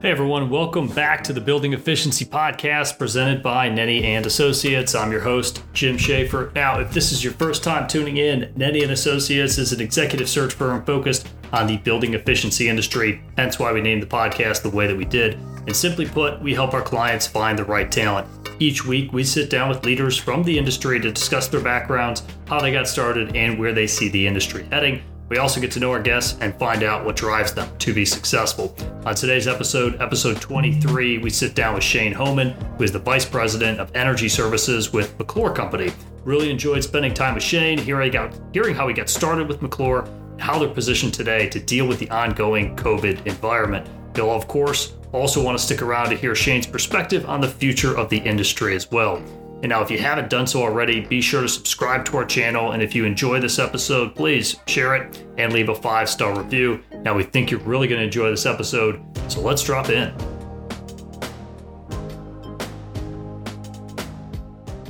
Hey 0.00 0.10
everyone, 0.10 0.50
welcome 0.50 0.88
back 0.88 1.24
to 1.24 1.32
the 1.32 1.40
Building 1.40 1.72
Efficiency 1.72 2.26
Podcast 2.26 2.98
presented 2.98 3.42
by 3.42 3.70
Nenny 3.70 4.04
and 4.04 4.26
Associates. 4.26 4.94
I'm 4.94 5.10
your 5.10 5.22
host, 5.22 5.62
Jim 5.72 5.96
Schaefer. 5.96 6.52
Now, 6.54 6.78
if 6.80 6.92
this 6.92 7.10
is 7.10 7.24
your 7.24 7.32
first 7.32 7.64
time 7.64 7.88
tuning 7.88 8.18
in, 8.18 8.52
Nenny 8.54 8.82
and 8.82 8.92
Associates 8.92 9.56
is 9.56 9.72
an 9.72 9.80
executive 9.80 10.28
search 10.28 10.52
firm 10.52 10.84
focused 10.84 11.28
on 11.52 11.66
the 11.66 11.78
building 11.78 12.12
efficiency 12.12 12.68
industry, 12.68 13.22
hence 13.38 13.58
why 13.58 13.72
we 13.72 13.80
named 13.80 14.02
the 14.02 14.06
podcast 14.06 14.62
the 14.62 14.68
way 14.68 14.86
that 14.86 14.96
we 14.96 15.06
did. 15.06 15.34
And 15.66 15.74
simply 15.74 16.04
put, 16.04 16.42
we 16.42 16.52
help 16.52 16.74
our 16.74 16.82
clients 16.82 17.26
find 17.26 17.58
the 17.58 17.64
right 17.64 17.90
talent. 17.90 18.28
Each 18.60 18.84
week, 18.84 19.12
we 19.12 19.24
sit 19.24 19.48
down 19.48 19.70
with 19.70 19.84
leaders 19.86 20.18
from 20.18 20.42
the 20.42 20.58
industry 20.58 21.00
to 21.00 21.12
discuss 21.12 21.48
their 21.48 21.62
backgrounds, 21.62 22.22
how 22.46 22.60
they 22.60 22.72
got 22.72 22.86
started, 22.86 23.34
and 23.34 23.58
where 23.58 23.72
they 23.72 23.86
see 23.86 24.10
the 24.10 24.26
industry 24.26 24.66
heading. 24.70 25.02
We 25.34 25.40
also 25.40 25.60
get 25.60 25.72
to 25.72 25.80
know 25.80 25.90
our 25.90 26.00
guests 26.00 26.38
and 26.40 26.56
find 26.60 26.84
out 26.84 27.04
what 27.04 27.16
drives 27.16 27.52
them 27.52 27.68
to 27.78 27.92
be 27.92 28.04
successful. 28.04 28.72
On 29.04 29.16
today's 29.16 29.48
episode, 29.48 30.00
episode 30.00 30.40
23, 30.40 31.18
we 31.18 31.28
sit 31.28 31.56
down 31.56 31.74
with 31.74 31.82
Shane 31.82 32.12
Homan, 32.12 32.52
who 32.78 32.84
is 32.84 32.92
the 32.92 33.00
Vice 33.00 33.24
President 33.24 33.80
of 33.80 33.90
Energy 33.96 34.28
Services 34.28 34.92
with 34.92 35.18
McClure 35.18 35.52
Company. 35.52 35.90
Really 36.22 36.52
enjoyed 36.52 36.84
spending 36.84 37.12
time 37.12 37.34
with 37.34 37.42
Shane, 37.42 37.78
hearing, 37.78 38.12
hearing 38.52 38.76
how 38.76 38.86
he 38.86 38.94
got 38.94 39.08
started 39.08 39.48
with 39.48 39.60
McClure, 39.60 40.08
how 40.38 40.56
they're 40.56 40.68
positioned 40.68 41.12
today 41.12 41.48
to 41.48 41.58
deal 41.58 41.88
with 41.88 41.98
the 41.98 42.10
ongoing 42.10 42.76
COVID 42.76 43.26
environment. 43.26 43.88
You'll, 44.16 44.30
of 44.30 44.46
course, 44.46 44.92
also 45.10 45.42
want 45.42 45.58
to 45.58 45.64
stick 45.64 45.82
around 45.82 46.10
to 46.10 46.16
hear 46.16 46.36
Shane's 46.36 46.68
perspective 46.68 47.28
on 47.28 47.40
the 47.40 47.48
future 47.48 47.98
of 47.98 48.08
the 48.08 48.18
industry 48.18 48.76
as 48.76 48.88
well. 48.88 49.20
And 49.62 49.70
now, 49.70 49.82
if 49.82 49.90
you 49.90 49.98
haven't 49.98 50.28
done 50.28 50.46
so 50.46 50.62
already, 50.62 51.00
be 51.00 51.20
sure 51.20 51.40
to 51.40 51.48
subscribe 51.48 52.04
to 52.06 52.16
our 52.18 52.24
channel. 52.24 52.72
And 52.72 52.82
if 52.82 52.94
you 52.94 53.04
enjoy 53.04 53.40
this 53.40 53.58
episode, 53.58 54.14
please 54.14 54.56
share 54.66 54.94
it 54.94 55.26
and 55.38 55.52
leave 55.52 55.70
a 55.70 55.74
five 55.74 56.08
star 56.08 56.36
review. 56.36 56.82
Now, 57.02 57.14
we 57.14 57.22
think 57.22 57.50
you're 57.50 57.60
really 57.60 57.88
going 57.88 58.00
to 58.00 58.04
enjoy 58.04 58.30
this 58.30 58.46
episode, 58.46 59.02
so 59.28 59.40
let's 59.40 59.62
drop 59.62 59.88
in. 59.88 60.14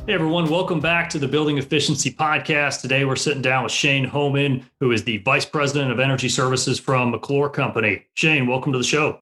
Hey 0.06 0.12
everyone, 0.12 0.50
welcome 0.50 0.80
back 0.80 1.08
to 1.10 1.18
the 1.18 1.26
Building 1.26 1.56
Efficiency 1.56 2.12
Podcast. 2.12 2.82
Today 2.82 3.06
we're 3.06 3.16
sitting 3.16 3.40
down 3.40 3.62
with 3.62 3.72
Shane 3.72 4.04
Homan, 4.04 4.68
who 4.78 4.92
is 4.92 5.02
the 5.02 5.16
Vice 5.18 5.46
President 5.46 5.90
of 5.90 5.98
Energy 5.98 6.28
Services 6.28 6.78
from 6.78 7.10
McClure 7.10 7.48
Company. 7.48 8.04
Shane, 8.12 8.46
welcome 8.46 8.70
to 8.72 8.78
the 8.78 8.84
show. 8.84 9.18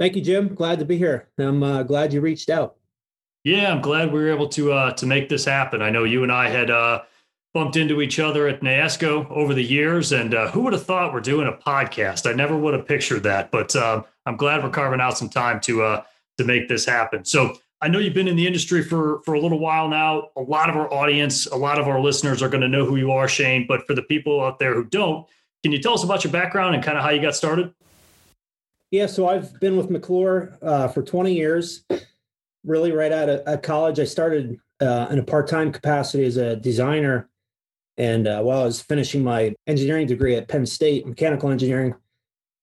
Thank 0.00 0.16
you, 0.16 0.22
Jim. 0.22 0.56
Glad 0.56 0.80
to 0.80 0.84
be 0.84 0.98
here. 0.98 1.28
I'm 1.38 1.62
uh, 1.62 1.84
glad 1.84 2.12
you 2.12 2.20
reached 2.20 2.50
out. 2.50 2.78
Yeah, 3.44 3.72
I'm 3.72 3.80
glad 3.80 4.12
we 4.12 4.20
were 4.20 4.30
able 4.30 4.48
to 4.50 4.72
uh, 4.72 4.92
to 4.92 5.06
make 5.06 5.28
this 5.28 5.44
happen. 5.44 5.82
I 5.82 5.90
know 5.90 6.04
you 6.04 6.22
and 6.22 6.30
I 6.30 6.48
had 6.48 6.70
uh, 6.70 7.02
bumped 7.52 7.76
into 7.76 8.00
each 8.00 8.20
other 8.20 8.46
at 8.46 8.60
NAESCO 8.60 9.30
over 9.30 9.52
the 9.52 9.64
years, 9.64 10.12
and 10.12 10.32
uh, 10.32 10.50
who 10.50 10.60
would 10.62 10.72
have 10.72 10.84
thought 10.84 11.12
we're 11.12 11.20
doing 11.20 11.48
a 11.48 11.52
podcast? 11.52 12.30
I 12.30 12.34
never 12.34 12.56
would 12.56 12.72
have 12.72 12.86
pictured 12.86 13.24
that, 13.24 13.50
but 13.50 13.74
um, 13.74 14.04
I'm 14.26 14.36
glad 14.36 14.62
we're 14.62 14.70
carving 14.70 15.00
out 15.00 15.18
some 15.18 15.28
time 15.28 15.60
to 15.62 15.82
uh, 15.82 16.04
to 16.38 16.44
make 16.44 16.68
this 16.68 16.84
happen. 16.84 17.24
So 17.24 17.56
I 17.80 17.88
know 17.88 17.98
you've 17.98 18.14
been 18.14 18.28
in 18.28 18.36
the 18.36 18.46
industry 18.46 18.80
for 18.80 19.20
for 19.24 19.34
a 19.34 19.40
little 19.40 19.58
while 19.58 19.88
now. 19.88 20.28
A 20.36 20.40
lot 20.40 20.70
of 20.70 20.76
our 20.76 20.92
audience, 20.92 21.46
a 21.46 21.56
lot 21.56 21.80
of 21.80 21.88
our 21.88 22.00
listeners 22.00 22.42
are 22.42 22.48
going 22.48 22.62
to 22.62 22.68
know 22.68 22.84
who 22.84 22.94
you 22.94 23.10
are, 23.10 23.26
Shane. 23.26 23.66
But 23.66 23.88
for 23.88 23.94
the 23.94 24.02
people 24.02 24.40
out 24.40 24.60
there 24.60 24.72
who 24.72 24.84
don't, 24.84 25.26
can 25.64 25.72
you 25.72 25.80
tell 25.80 25.94
us 25.94 26.04
about 26.04 26.22
your 26.22 26.32
background 26.32 26.76
and 26.76 26.84
kind 26.84 26.96
of 26.96 27.02
how 27.02 27.10
you 27.10 27.20
got 27.20 27.34
started? 27.34 27.74
Yeah, 28.92 29.06
so 29.06 29.26
I've 29.26 29.58
been 29.58 29.76
with 29.76 29.90
McClure 29.90 30.56
uh, 30.60 30.86
for 30.86 31.02
20 31.02 31.32
years 31.32 31.84
really 32.64 32.92
right 32.92 33.12
out 33.12 33.28
of 33.28 33.62
college, 33.62 33.98
I 33.98 34.04
started 34.04 34.58
uh, 34.80 35.08
in 35.10 35.18
a 35.18 35.24
part 35.24 35.48
time 35.48 35.72
capacity 35.72 36.24
as 36.24 36.36
a 36.36 36.56
designer. 36.56 37.28
And 37.96 38.26
uh, 38.26 38.42
while 38.42 38.62
I 38.62 38.64
was 38.64 38.80
finishing 38.80 39.22
my 39.22 39.54
engineering 39.66 40.06
degree 40.06 40.34
at 40.34 40.48
Penn 40.48 40.66
State, 40.66 41.06
mechanical 41.06 41.50
engineering, 41.50 41.94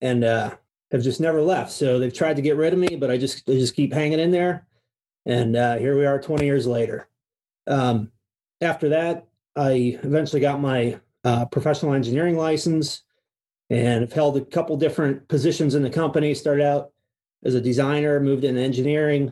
and 0.02 0.24
uh, 0.24 0.56
have 0.92 1.04
just 1.04 1.20
never 1.22 1.42
left. 1.42 1.72
So 1.72 2.00
they've 2.00 2.14
tried 2.14 2.36
to 2.38 2.42
get 2.42 2.58
rid 2.58 2.74
of 2.74 2.80
me, 2.80 2.96
but 2.96 3.12
I 3.12 3.18
just 3.18 3.46
just 3.46 3.76
keep 3.76 3.94
hanging 3.94 4.20
in 4.20 4.32
there. 4.32 4.66
And 5.26 5.56
uh, 5.56 5.78
here 5.78 5.98
we 5.98 6.06
are, 6.06 6.20
20 6.20 6.46
years 6.46 6.66
later. 6.66 7.08
Um, 7.68 8.12
after 8.62 8.90
that, 8.90 9.28
I 9.56 10.00
eventually 10.04 10.42
got 10.42 10.60
my 10.60 11.00
uh, 11.24 11.46
professional 11.46 11.94
engineering 11.94 12.38
license 12.38 13.04
and 13.70 14.02
have 14.02 14.14
held 14.14 14.38
a 14.38 14.46
couple 14.46 14.76
different 14.78 15.28
positions 15.28 15.76
in 15.76 15.84
the 15.84 15.90
company. 15.90 16.34
Started 16.34 16.66
out 16.66 16.92
as 17.44 17.54
a 17.54 17.62
designer, 17.62 18.20
moved 18.20 18.44
into 18.44 18.62
engineering, 18.62 19.32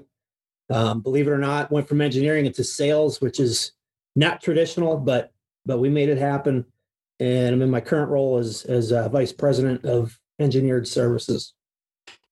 um, 0.70 1.02
believe 1.02 1.28
it 1.28 1.32
or 1.32 1.38
not, 1.38 1.72
went 1.72 1.88
from 1.88 2.02
engineering 2.02 2.46
into 2.46 2.64
sales, 2.64 3.22
which 3.22 3.40
is 3.40 3.72
not 4.16 4.42
traditional, 4.42 4.98
but 4.98 5.32
but 5.66 5.80
we 5.80 5.90
made 5.90 6.10
it 6.10 6.18
happen. 6.18 6.66
And 7.20 7.54
I'm 7.54 7.62
in 7.62 7.70
my 7.70 7.82
current 7.82 8.10
role 8.10 8.38
as 8.38 8.64
as 8.66 8.92
uh, 8.92 9.10
vice 9.10 9.32
president 9.32 9.86
of 9.86 10.20
engineered 10.40 10.88
services. 10.88 11.54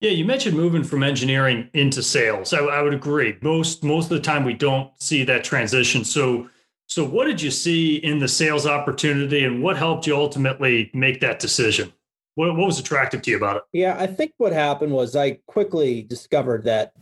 Yeah, 0.01 0.11
you 0.11 0.25
mentioned 0.25 0.55
moving 0.55 0.83
from 0.83 1.03
engineering 1.03 1.69
into 1.73 2.03
sales. 2.03 2.53
I, 2.53 2.59
I 2.59 2.81
would 2.81 2.93
agree. 2.93 3.37
Most 3.41 3.83
most 3.83 4.05
of 4.05 4.17
the 4.17 4.19
time, 4.19 4.43
we 4.43 4.53
don't 4.53 4.91
see 5.01 5.23
that 5.23 5.43
transition. 5.43 6.03
So 6.03 6.49
so 6.87 7.03
what 7.03 7.25
did 7.25 7.41
you 7.41 7.49
see 7.49 7.95
in 7.95 8.19
the 8.19 8.27
sales 8.27 8.67
opportunity, 8.67 9.43
and 9.43 9.63
what 9.63 9.77
helped 9.77 10.05
you 10.05 10.15
ultimately 10.15 10.91
make 10.93 11.19
that 11.21 11.39
decision? 11.39 11.91
What, 12.35 12.55
what 12.57 12.67
was 12.67 12.79
attractive 12.79 13.21
to 13.23 13.31
you 13.31 13.37
about 13.37 13.57
it? 13.57 13.63
Yeah, 13.71 13.95
I 13.97 14.07
think 14.07 14.33
what 14.37 14.51
happened 14.51 14.91
was 14.91 15.15
I 15.15 15.39
quickly 15.47 16.01
discovered 16.03 16.65
that 16.65 16.93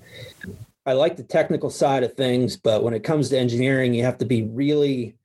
I 0.86 0.94
like 0.94 1.16
the 1.16 1.24
technical 1.24 1.70
side 1.70 2.04
of 2.04 2.14
things, 2.14 2.58
but 2.58 2.84
when 2.84 2.94
it 2.94 3.04
comes 3.04 3.30
to 3.30 3.38
engineering, 3.38 3.94
you 3.94 4.04
have 4.04 4.18
to 4.18 4.26
be 4.26 4.44
really 4.44 5.16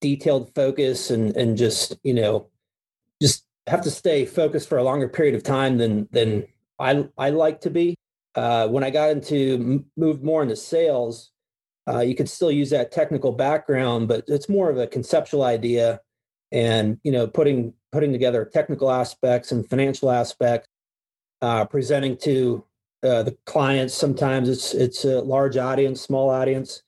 detailed 0.00 0.54
focus 0.54 1.10
and 1.10 1.36
and 1.36 1.56
just 1.56 1.96
you 2.04 2.14
know 2.14 2.46
just 3.20 3.44
have 3.66 3.82
to 3.82 3.90
stay 3.90 4.24
focused 4.24 4.68
for 4.68 4.78
a 4.78 4.82
longer 4.82 5.08
period 5.08 5.34
of 5.34 5.42
time 5.42 5.78
than 5.78 6.08
than 6.12 6.46
I 6.78 7.08
I 7.16 7.30
like 7.30 7.60
to 7.62 7.70
be. 7.70 7.96
Uh, 8.34 8.68
when 8.68 8.84
I 8.84 8.90
got 8.90 9.10
into 9.10 9.84
moved 9.96 10.22
more 10.22 10.42
into 10.42 10.56
sales, 10.56 11.30
uh, 11.88 12.00
you 12.00 12.14
could 12.14 12.28
still 12.28 12.50
use 12.50 12.70
that 12.70 12.92
technical 12.92 13.32
background, 13.32 14.08
but 14.08 14.24
it's 14.28 14.48
more 14.48 14.70
of 14.70 14.78
a 14.78 14.86
conceptual 14.86 15.42
idea, 15.42 16.00
and 16.52 16.98
you 17.04 17.12
know 17.12 17.26
putting 17.26 17.72
putting 17.92 18.12
together 18.12 18.44
technical 18.52 18.90
aspects 18.90 19.52
and 19.52 19.68
financial 19.68 20.10
aspects, 20.10 20.68
uh, 21.40 21.64
presenting 21.64 22.16
to 22.18 22.64
uh, 23.02 23.22
the 23.22 23.36
clients. 23.44 23.94
Sometimes 23.94 24.48
it's 24.48 24.74
it's 24.74 25.04
a 25.04 25.20
large 25.20 25.56
audience, 25.56 26.00
small 26.00 26.30
audience. 26.30 26.82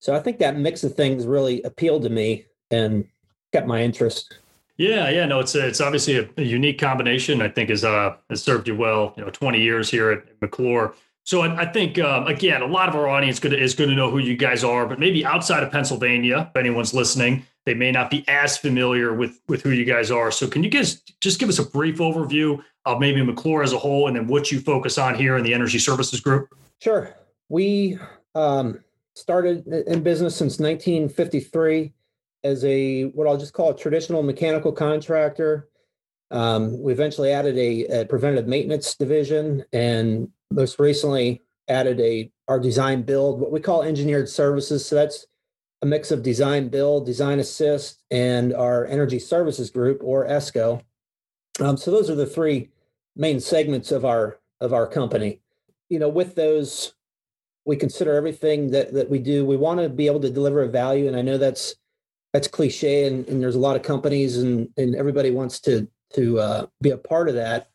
So 0.00 0.14
I 0.14 0.20
think 0.20 0.38
that 0.38 0.56
mix 0.56 0.84
of 0.84 0.94
things 0.94 1.26
really 1.26 1.62
appealed 1.62 2.02
to 2.02 2.10
me 2.10 2.46
and 2.70 3.06
kept 3.52 3.66
my 3.66 3.82
interest. 3.82 4.38
Yeah, 4.76 5.08
yeah, 5.08 5.24
no, 5.24 5.38
it's 5.38 5.54
a, 5.54 5.66
it's 5.66 5.80
obviously 5.80 6.18
a, 6.18 6.28
a, 6.36 6.42
unique 6.42 6.80
combination. 6.80 7.40
I 7.40 7.48
think 7.48 7.70
has 7.70 7.84
uh 7.84 8.16
has 8.28 8.42
served 8.42 8.66
you 8.66 8.76
well. 8.76 9.14
You 9.16 9.24
know, 9.24 9.30
twenty 9.30 9.60
years 9.60 9.90
here 9.90 10.10
at 10.10 10.24
McClure. 10.40 10.94
So 11.22 11.40
I, 11.40 11.62
I 11.62 11.66
think 11.72 11.98
um, 11.98 12.26
again, 12.26 12.60
a 12.60 12.66
lot 12.66 12.88
of 12.88 12.94
our 12.94 13.08
audience 13.08 13.38
could, 13.38 13.54
is 13.54 13.74
going 13.74 13.88
to 13.88 13.96
know 13.96 14.10
who 14.10 14.18
you 14.18 14.36
guys 14.36 14.62
are, 14.62 14.86
but 14.86 14.98
maybe 14.98 15.24
outside 15.24 15.62
of 15.62 15.72
Pennsylvania, 15.72 16.50
if 16.50 16.56
anyone's 16.56 16.92
listening, 16.92 17.46
they 17.66 17.74
may 17.74 17.90
not 17.90 18.10
be 18.10 18.24
as 18.28 18.56
familiar 18.56 19.14
with 19.14 19.40
with 19.48 19.62
who 19.62 19.70
you 19.70 19.84
guys 19.84 20.10
are. 20.10 20.30
So 20.30 20.46
can 20.46 20.62
you 20.62 20.70
guys 20.70 21.02
just 21.20 21.38
give 21.38 21.48
us 21.48 21.58
a 21.58 21.64
brief 21.64 21.98
overview 21.98 22.62
of 22.84 23.00
maybe 23.00 23.22
McClure 23.22 23.62
as 23.62 23.72
a 23.72 23.78
whole, 23.78 24.08
and 24.08 24.16
then 24.16 24.26
what 24.26 24.52
you 24.52 24.60
focus 24.60 24.98
on 24.98 25.14
here 25.14 25.36
in 25.36 25.44
the 25.44 25.54
energy 25.54 25.78
services 25.78 26.20
group? 26.20 26.48
Sure. 26.80 27.14
We 27.48 27.98
um, 28.34 28.80
started 29.14 29.66
in 29.66 30.02
business 30.02 30.36
since 30.36 30.58
1953 30.58 31.92
as 32.42 32.64
a 32.64 33.04
what 33.04 33.26
I'll 33.26 33.38
just 33.38 33.54
call 33.54 33.70
a 33.70 33.76
traditional 33.76 34.22
mechanical 34.22 34.72
contractor. 34.72 35.68
Um, 36.30 36.82
we 36.82 36.92
eventually 36.92 37.30
added 37.30 37.56
a, 37.56 38.00
a, 38.00 38.04
preventative 38.06 38.48
maintenance 38.48 38.96
division, 38.96 39.64
and 39.72 40.28
most 40.50 40.78
recently 40.78 41.42
added 41.68 42.00
a 42.00 42.30
our 42.48 42.60
design 42.60 43.02
build, 43.02 43.40
what 43.40 43.52
we 43.52 43.60
call 43.60 43.82
engineered 43.82 44.28
services. 44.28 44.84
So 44.84 44.96
that's 44.96 45.26
a 45.84 45.86
mix 45.86 46.10
of 46.10 46.22
design 46.22 46.68
build, 46.68 47.04
design 47.04 47.38
assist, 47.38 48.02
and 48.10 48.54
our 48.54 48.86
energy 48.86 49.18
services 49.18 49.68
group 49.70 50.00
or 50.02 50.26
ESCO. 50.26 50.80
Um, 51.60 51.76
so 51.76 51.90
those 51.90 52.08
are 52.08 52.14
the 52.14 52.24
three 52.24 52.70
main 53.14 53.38
segments 53.38 53.92
of 53.92 54.02
our 54.06 54.38
of 54.62 54.72
our 54.72 54.86
company. 54.86 55.40
You 55.90 55.98
know, 55.98 56.08
with 56.08 56.36
those, 56.36 56.94
we 57.66 57.76
consider 57.76 58.14
everything 58.14 58.70
that 58.70 58.94
that 58.94 59.10
we 59.10 59.18
do. 59.18 59.44
We 59.44 59.58
want 59.58 59.78
to 59.78 59.90
be 59.90 60.06
able 60.06 60.20
to 60.20 60.30
deliver 60.30 60.62
a 60.62 60.68
value, 60.68 61.06
and 61.06 61.16
I 61.16 61.20
know 61.20 61.36
that's 61.36 61.76
that's 62.32 62.48
cliche, 62.48 63.06
and, 63.06 63.28
and 63.28 63.42
there's 63.42 63.54
a 63.54 63.60
lot 63.60 63.76
of 63.76 63.82
companies, 63.82 64.38
and 64.38 64.70
and 64.78 64.96
everybody 64.96 65.30
wants 65.30 65.60
to 65.60 65.86
to 66.14 66.38
uh, 66.40 66.66
be 66.80 66.90
a 66.90 66.96
part 66.96 67.28
of 67.28 67.34
that. 67.34 67.68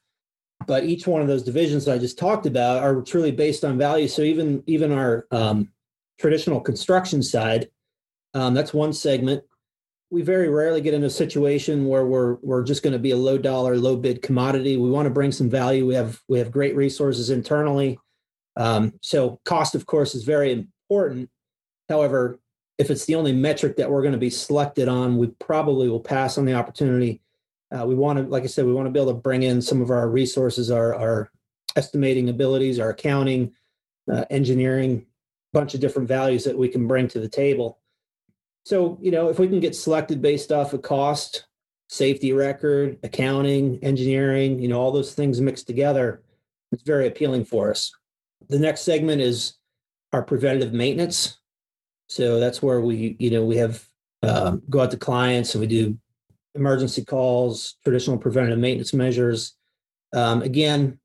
But 0.66 0.84
each 0.84 1.06
one 1.06 1.22
of 1.22 1.28
those 1.28 1.44
divisions 1.44 1.86
that 1.86 1.94
I 1.94 2.00
just 2.00 2.18
talked 2.18 2.48
about 2.48 2.82
are 2.82 3.04
truly 3.04 3.32
based 3.32 3.64
on 3.64 3.78
value. 3.78 4.08
So 4.08 4.24
even 4.24 4.64
even 4.66 4.92
our 4.92 5.28
um, 5.30 5.70
traditional 6.18 6.60
construction 6.60 7.22
side, 7.22 7.70
um, 8.34 8.54
that's 8.54 8.74
one 8.74 8.94
segment 8.94 9.44
we 10.12 10.22
very 10.22 10.50
rarely 10.50 10.82
get 10.82 10.94
in 10.94 11.04
a 11.04 11.10
situation 11.10 11.86
where 11.86 12.06
we're 12.06 12.36
we're 12.42 12.64
just 12.64 12.82
going 12.82 12.94
to 12.94 13.00
be 13.00 13.12
a 13.12 13.18
low 13.18 13.38
dollar, 13.38 13.78
low 13.78 13.96
bid 13.96 14.22
commodity. 14.22 14.78
We 14.78 14.90
want 14.90 15.06
to 15.06 15.12
bring 15.12 15.32
some 15.32 15.50
value. 15.50 15.86
We 15.86 15.94
have 15.96 16.20
we 16.28 16.40
have 16.40 16.52
great 16.52 16.76
resources 16.76 17.30
internally. 17.30 18.00
Um, 18.56 18.94
so 19.02 19.40
cost, 19.46 19.76
of 19.76 19.86
course, 19.86 20.16
is 20.16 20.24
very 20.24 20.52
important. 20.52 21.30
However, 21.88 22.40
if 22.78 22.90
it's 22.90 23.06
the 23.06 23.16
only 23.16 23.34
metric 23.34 23.78
that 23.78 23.90
we're 23.90 24.02
going 24.02 24.14
to 24.14 24.18
be 24.18 24.30
selected 24.30 24.88
on, 24.88 25.18
we 25.18 25.28
probably 25.28 25.90
will 25.90 26.00
pass 26.00 26.38
on 26.38 26.46
the 26.46 26.54
opportunity. 26.54 27.22
Uh, 27.72 27.86
we 27.86 27.94
want 27.94 28.18
to, 28.18 28.26
like 28.26 28.44
I 28.44 28.48
said, 28.48 28.66
we 28.66 28.74
want 28.74 28.88
to 28.88 28.92
be 28.92 29.00
able 29.00 29.14
to 29.14 29.20
bring 29.20 29.44
in 29.44 29.62
some 29.62 29.82
of 29.82 29.92
our 29.92 30.10
resources, 30.10 30.72
our 30.72 30.96
our 30.96 31.32
estimating 31.76 32.30
abilities, 32.30 32.80
our 32.80 32.90
accounting, 32.90 33.54
uh, 34.12 34.26
engineering, 34.32 35.06
bunch 35.54 35.76
of 35.76 35.82
different 35.82 36.08
values 36.08 36.44
that 36.46 36.58
we 36.58 36.68
can 36.68 36.88
bring 36.88 37.08
to 37.10 37.20
the 37.20 37.30
table. 37.30 37.78
So, 38.64 38.98
you 39.02 39.12
know, 39.12 39.30
if 39.30 39.40
we 39.40 39.48
can 39.48 39.60
get 39.60 39.76
selected 39.76 40.22
based 40.22 40.52
off 40.52 40.74
of 40.74 40.82
cost, 40.82 41.46
safety 41.88 42.34
record, 42.34 42.98
accounting, 43.04 43.80
engineering, 43.82 44.60
you 44.60 44.68
know, 44.68 44.80
all 44.80 44.92
those 44.92 45.14
things 45.14 45.42
mixed 45.42 45.68
together, 45.68 46.22
it's 46.72 46.84
very 46.84 47.08
appealing 47.08 47.46
for 47.46 47.72
us. 47.72 47.92
The 48.48 48.60
next 48.60 48.82
segment 48.82 49.22
is 49.22 49.54
our 50.14 50.22
preventative 50.22 50.74
maintenance. 50.74 51.38
So 52.08 52.40
that's 52.40 52.62
where 52.62 52.82
we, 52.82 53.16
you 53.20 53.32
know, 53.32 53.44
we 53.46 53.58
have 53.58 53.84
um, 54.24 54.62
go 54.70 54.82
out 54.82 54.92
to 54.92 54.98
clients 54.98 55.54
and 55.54 55.62
we 55.62 55.68
do 55.68 55.98
emergency 56.56 57.04
calls, 57.04 57.76
traditional 57.84 58.18
preventative 58.18 58.60
maintenance 58.60 58.94
measures. 58.94 59.56
Um, 60.14 60.42
again, 60.42 61.00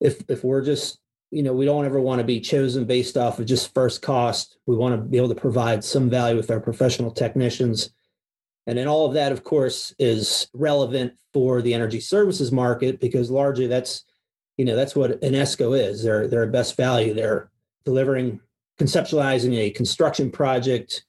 if 0.00 0.22
if 0.28 0.44
we're 0.44 0.64
just 0.64 0.98
you 1.30 1.42
know 1.42 1.52
we 1.52 1.64
don't 1.64 1.84
ever 1.84 2.00
want 2.00 2.20
to 2.20 2.24
be 2.24 2.40
chosen 2.40 2.84
based 2.84 3.16
off 3.16 3.38
of 3.38 3.46
just 3.46 3.74
first 3.74 4.02
cost. 4.02 4.56
We 4.66 4.76
want 4.76 4.94
to 4.94 5.00
be 5.00 5.16
able 5.16 5.28
to 5.28 5.34
provide 5.34 5.82
some 5.84 6.08
value 6.08 6.36
with 6.36 6.50
our 6.50 6.60
professional 6.60 7.10
technicians. 7.10 7.90
And 8.66 8.78
then 8.78 8.88
all 8.88 9.06
of 9.06 9.14
that, 9.14 9.32
of 9.32 9.44
course, 9.44 9.94
is 9.98 10.48
relevant 10.54 11.14
for 11.32 11.60
the 11.60 11.74
energy 11.74 12.00
services 12.00 12.50
market 12.50 12.98
because 12.98 13.30
largely 13.30 13.66
that's, 13.66 14.04
you 14.56 14.64
know, 14.64 14.74
that's 14.74 14.96
what 14.96 15.22
an 15.22 15.34
ESCO 15.34 15.78
is. 15.78 16.02
They're 16.02 16.28
they're 16.28 16.46
best 16.46 16.76
value. 16.76 17.12
They're 17.12 17.50
delivering, 17.84 18.40
conceptualizing 18.80 19.54
a 19.58 19.70
construction 19.70 20.30
project, 20.30 21.04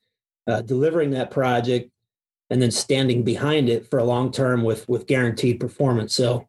uh, 0.48 0.62
delivering 0.62 1.12
that 1.12 1.32
project, 1.32 1.92
and 2.50 2.62
then 2.62 2.72
standing 2.72 3.24
behind 3.24 3.70
it 3.70 3.90
for 3.90 4.00
a 4.00 4.04
long 4.04 4.32
term 4.32 4.64
with 4.64 4.88
with 4.90 5.08
guaranteed 5.08 5.60
performance. 5.60 6.14
So 6.16 6.48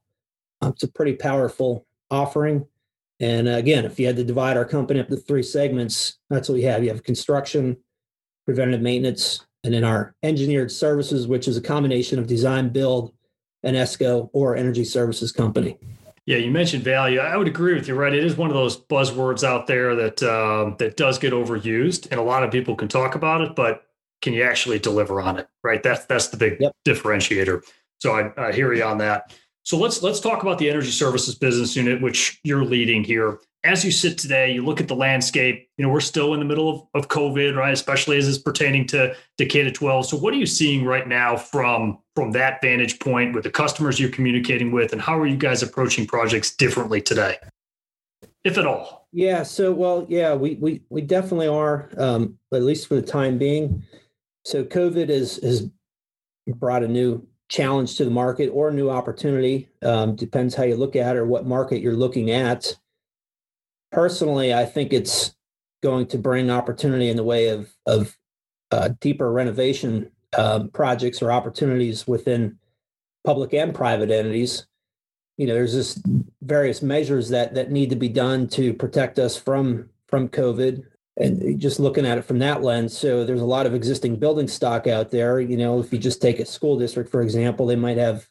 um, 0.60 0.72
it's 0.72 0.82
a 0.82 0.88
pretty 0.88 1.14
powerful 1.14 1.86
offering. 2.10 2.66
And 3.20 3.48
uh, 3.48 3.52
again, 3.52 3.84
if 3.84 3.98
you 3.98 4.06
had 4.06 4.16
to 4.16 4.24
divide 4.24 4.56
our 4.56 4.64
company 4.64 5.00
up 5.00 5.08
to 5.08 5.16
three 5.16 5.42
segments, 5.42 6.18
that's 6.28 6.48
what 6.48 6.56
we 6.56 6.62
have. 6.62 6.82
You 6.82 6.90
have 6.90 7.02
construction, 7.02 7.76
preventative 8.44 8.82
maintenance, 8.82 9.46
and 9.64 9.72
then 9.72 9.84
our 9.84 10.14
engineered 10.22 10.70
services, 10.70 11.26
which 11.26 11.48
is 11.48 11.56
a 11.56 11.62
combination 11.62 12.18
of 12.18 12.26
design, 12.26 12.68
build, 12.68 13.12
and 13.62 13.76
ESCO 13.76 14.30
or 14.32 14.54
energy 14.54 14.84
services 14.84 15.32
company. 15.32 15.78
Yeah, 16.26 16.38
you 16.38 16.50
mentioned 16.50 16.82
value. 16.82 17.20
I 17.20 17.36
would 17.36 17.46
agree 17.46 17.74
with 17.74 17.86
you, 17.86 17.94
right? 17.94 18.12
It 18.12 18.24
is 18.24 18.36
one 18.36 18.50
of 18.50 18.54
those 18.54 18.80
buzzwords 18.80 19.44
out 19.44 19.66
there 19.66 19.94
that 19.94 20.22
uh, 20.22 20.74
that 20.78 20.96
does 20.96 21.18
get 21.18 21.32
overused, 21.32 22.08
and 22.10 22.18
a 22.18 22.22
lot 22.22 22.42
of 22.42 22.50
people 22.50 22.74
can 22.74 22.88
talk 22.88 23.14
about 23.14 23.42
it, 23.42 23.54
but 23.54 23.86
can 24.22 24.32
you 24.32 24.42
actually 24.42 24.78
deliver 24.78 25.20
on 25.20 25.38
it? 25.38 25.48
Right. 25.62 25.82
That's 25.82 26.04
that's 26.06 26.28
the 26.28 26.36
big 26.36 26.56
yep. 26.60 26.72
differentiator. 26.84 27.62
So 28.00 28.12
I, 28.12 28.48
I 28.48 28.52
hear 28.52 28.72
you 28.72 28.82
on 28.82 28.98
that. 28.98 29.34
So 29.66 29.76
let's 29.76 30.00
let's 30.00 30.20
talk 30.20 30.42
about 30.42 30.58
the 30.58 30.70
energy 30.70 30.92
services 30.92 31.34
business 31.34 31.74
unit, 31.74 32.00
which 32.00 32.38
you're 32.44 32.64
leading 32.64 33.02
here. 33.02 33.40
As 33.64 33.84
you 33.84 33.90
sit 33.90 34.16
today, 34.16 34.52
you 34.52 34.64
look 34.64 34.80
at 34.80 34.86
the 34.86 34.94
landscape. 34.94 35.68
You 35.76 35.84
know, 35.84 35.92
we're 35.92 35.98
still 35.98 36.34
in 36.34 36.38
the 36.38 36.46
middle 36.46 36.70
of, 36.70 36.82
of 37.02 37.08
COVID, 37.08 37.56
right? 37.56 37.72
Especially 37.72 38.16
as 38.16 38.28
it's 38.28 38.38
pertaining 38.38 38.86
to, 38.88 39.16
to 39.38 39.44
K 39.44 39.64
to 39.64 39.72
12. 39.72 40.06
So 40.06 40.16
what 40.18 40.32
are 40.32 40.36
you 40.36 40.46
seeing 40.46 40.84
right 40.84 41.08
now 41.08 41.36
from 41.36 41.98
from 42.14 42.30
that 42.30 42.60
vantage 42.62 43.00
point 43.00 43.34
with 43.34 43.42
the 43.42 43.50
customers 43.50 43.98
you're 43.98 44.08
communicating 44.08 44.70
with, 44.70 44.92
and 44.92 45.02
how 45.02 45.18
are 45.18 45.26
you 45.26 45.36
guys 45.36 45.64
approaching 45.64 46.06
projects 46.06 46.54
differently 46.54 47.02
today, 47.02 47.36
if 48.44 48.58
at 48.58 48.68
all? 48.68 49.08
Yeah. 49.10 49.42
So 49.42 49.72
well, 49.72 50.06
yeah, 50.08 50.32
we 50.32 50.54
we 50.60 50.82
we 50.90 51.00
definitely 51.00 51.48
are, 51.48 51.90
um, 51.98 52.38
at 52.54 52.62
least 52.62 52.86
for 52.86 52.94
the 52.94 53.02
time 53.02 53.36
being. 53.36 53.82
So 54.44 54.62
COVID 54.62 55.08
has 55.08 55.38
has 55.38 55.68
brought 56.54 56.84
a 56.84 56.88
new 56.88 57.26
challenge 57.48 57.96
to 57.96 58.04
the 58.04 58.10
market 58.10 58.48
or 58.48 58.68
a 58.68 58.74
new 58.74 58.90
opportunity. 58.90 59.68
Um, 59.82 60.16
depends 60.16 60.54
how 60.54 60.64
you 60.64 60.76
look 60.76 60.96
at 60.96 61.16
it 61.16 61.18
or 61.18 61.26
what 61.26 61.46
market 61.46 61.80
you're 61.80 61.94
looking 61.94 62.30
at. 62.30 62.76
Personally, 63.92 64.52
I 64.52 64.64
think 64.64 64.92
it's 64.92 65.34
going 65.82 66.06
to 66.08 66.18
bring 66.18 66.50
opportunity 66.50 67.08
in 67.08 67.16
the 67.16 67.24
way 67.24 67.48
of 67.48 67.72
of 67.86 68.16
uh, 68.72 68.90
deeper 69.00 69.30
renovation 69.30 70.10
um, 70.36 70.70
projects 70.70 71.22
or 71.22 71.30
opportunities 71.30 72.06
within 72.06 72.58
public 73.24 73.54
and 73.54 73.74
private 73.74 74.10
entities. 74.10 74.66
You 75.36 75.46
know, 75.46 75.54
there's 75.54 75.74
just 75.74 76.00
various 76.42 76.82
measures 76.82 77.28
that 77.28 77.54
that 77.54 77.70
need 77.70 77.90
to 77.90 77.96
be 77.96 78.08
done 78.08 78.48
to 78.48 78.74
protect 78.74 79.18
us 79.18 79.36
from 79.36 79.90
from 80.08 80.28
COVID 80.28 80.84
and 81.16 81.58
just 81.58 81.80
looking 81.80 82.06
at 82.06 82.18
it 82.18 82.24
from 82.24 82.38
that 82.40 82.62
lens. 82.62 82.96
So 82.96 83.24
there's 83.24 83.40
a 83.40 83.46
lot 83.46 83.66
of 83.66 83.74
existing 83.74 84.16
building 84.16 84.48
stock 84.48 84.86
out 84.86 85.10
there. 85.10 85.40
You 85.40 85.56
know 85.56 85.80
if 85.80 85.92
you 85.92 85.98
just 85.98 86.20
take 86.20 86.38
a 86.38 86.46
school 86.46 86.78
district 86.78 87.10
for 87.10 87.22
example 87.22 87.66
they 87.66 87.76
might 87.76 87.96
have 87.96 88.26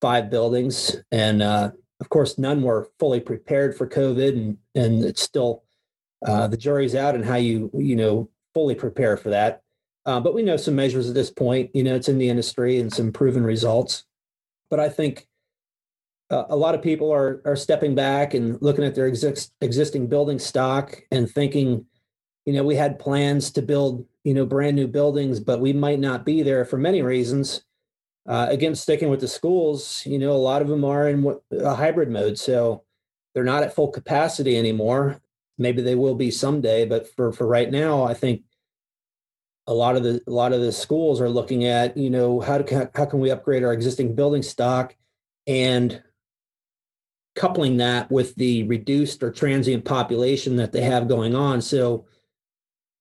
five 0.00 0.30
buildings 0.30 0.96
and 1.10 1.42
uh, 1.42 1.70
of 2.00 2.08
course 2.08 2.38
none 2.38 2.62
were 2.62 2.90
fully 2.98 3.20
prepared 3.20 3.76
for 3.76 3.88
covid 3.88 4.36
and 4.36 4.58
and 4.74 5.04
it's 5.04 5.22
still 5.22 5.64
uh, 6.26 6.46
the 6.46 6.56
jury's 6.56 6.94
out 6.94 7.14
and 7.14 7.24
how 7.24 7.36
you 7.36 7.70
you 7.74 7.96
know 7.96 8.28
fully 8.52 8.74
prepare 8.74 9.16
for 9.16 9.30
that. 9.30 9.62
Uh, 10.06 10.20
but 10.20 10.34
we 10.34 10.42
know 10.42 10.56
some 10.56 10.76
measures 10.76 11.08
at 11.08 11.14
this 11.14 11.30
point. 11.30 11.70
You 11.74 11.82
know 11.82 11.94
it's 11.94 12.08
in 12.08 12.18
the 12.18 12.28
industry 12.28 12.78
and 12.78 12.92
some 12.92 13.12
proven 13.12 13.44
results. 13.44 14.04
But 14.70 14.80
i 14.80 14.88
think 14.88 15.28
uh, 16.30 16.44
a 16.48 16.56
lot 16.56 16.74
of 16.74 16.82
people 16.82 17.12
are 17.12 17.42
are 17.44 17.56
stepping 17.56 17.94
back 17.94 18.34
and 18.34 18.60
looking 18.62 18.84
at 18.84 18.94
their 18.94 19.06
exist, 19.06 19.52
existing 19.60 20.06
building 20.06 20.38
stock 20.38 21.02
and 21.10 21.30
thinking 21.30 21.86
you 22.44 22.52
know, 22.52 22.62
we 22.62 22.76
had 22.76 22.98
plans 22.98 23.50
to 23.52 23.62
build, 23.62 24.06
you 24.22 24.34
know, 24.34 24.44
brand 24.44 24.76
new 24.76 24.86
buildings, 24.86 25.40
but 25.40 25.60
we 25.60 25.72
might 25.72 25.98
not 25.98 26.24
be 26.24 26.42
there 26.42 26.64
for 26.64 26.76
many 26.76 27.02
reasons. 27.02 27.64
Uh, 28.26 28.46
again, 28.50 28.74
sticking 28.74 29.10
with 29.10 29.20
the 29.20 29.28
schools, 29.28 30.02
you 30.06 30.18
know, 30.18 30.32
a 30.32 30.32
lot 30.32 30.62
of 30.62 30.68
them 30.68 30.84
are 30.84 31.08
in 31.08 31.38
a 31.52 31.74
hybrid 31.74 32.10
mode, 32.10 32.38
so 32.38 32.82
they're 33.34 33.44
not 33.44 33.62
at 33.62 33.74
full 33.74 33.88
capacity 33.88 34.56
anymore. 34.56 35.20
Maybe 35.58 35.82
they 35.82 35.94
will 35.94 36.14
be 36.14 36.30
someday, 36.30 36.86
but 36.86 37.06
for 37.14 37.32
for 37.32 37.46
right 37.46 37.70
now, 37.70 38.04
I 38.04 38.14
think 38.14 38.42
a 39.66 39.74
lot 39.74 39.96
of 39.96 40.02
the 40.02 40.20
a 40.26 40.30
lot 40.30 40.52
of 40.52 40.60
the 40.60 40.72
schools 40.72 41.20
are 41.20 41.28
looking 41.28 41.64
at, 41.64 41.96
you 41.96 42.10
know, 42.10 42.40
how 42.40 42.58
to 42.58 42.90
how 42.94 43.04
can 43.04 43.20
we 43.20 43.30
upgrade 43.30 43.62
our 43.62 43.72
existing 43.72 44.14
building 44.14 44.42
stock 44.42 44.96
and 45.46 46.02
coupling 47.34 47.76
that 47.78 48.10
with 48.10 48.34
the 48.36 48.62
reduced 48.64 49.22
or 49.22 49.30
transient 49.30 49.84
population 49.84 50.56
that 50.56 50.72
they 50.72 50.82
have 50.82 51.08
going 51.08 51.34
on. 51.34 51.60
So 51.60 52.06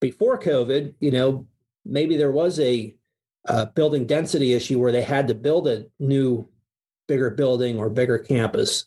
before 0.04 0.38
COVID, 0.38 0.96
you 1.00 1.12
know, 1.12 1.48
maybe 1.86 2.18
there 2.18 2.34
was 2.34 2.60
a 2.60 2.94
uh, 3.48 3.66
building 3.68 4.06
density 4.06 4.54
issue 4.54 4.78
where 4.78 4.92
they 4.92 5.02
had 5.02 5.30
to 5.30 5.34
build 5.34 5.66
a 5.66 5.86
new, 5.98 6.46
bigger 7.08 7.30
building 7.30 7.80
or 7.80 7.90
bigger 7.90 8.18
campus. 8.20 8.86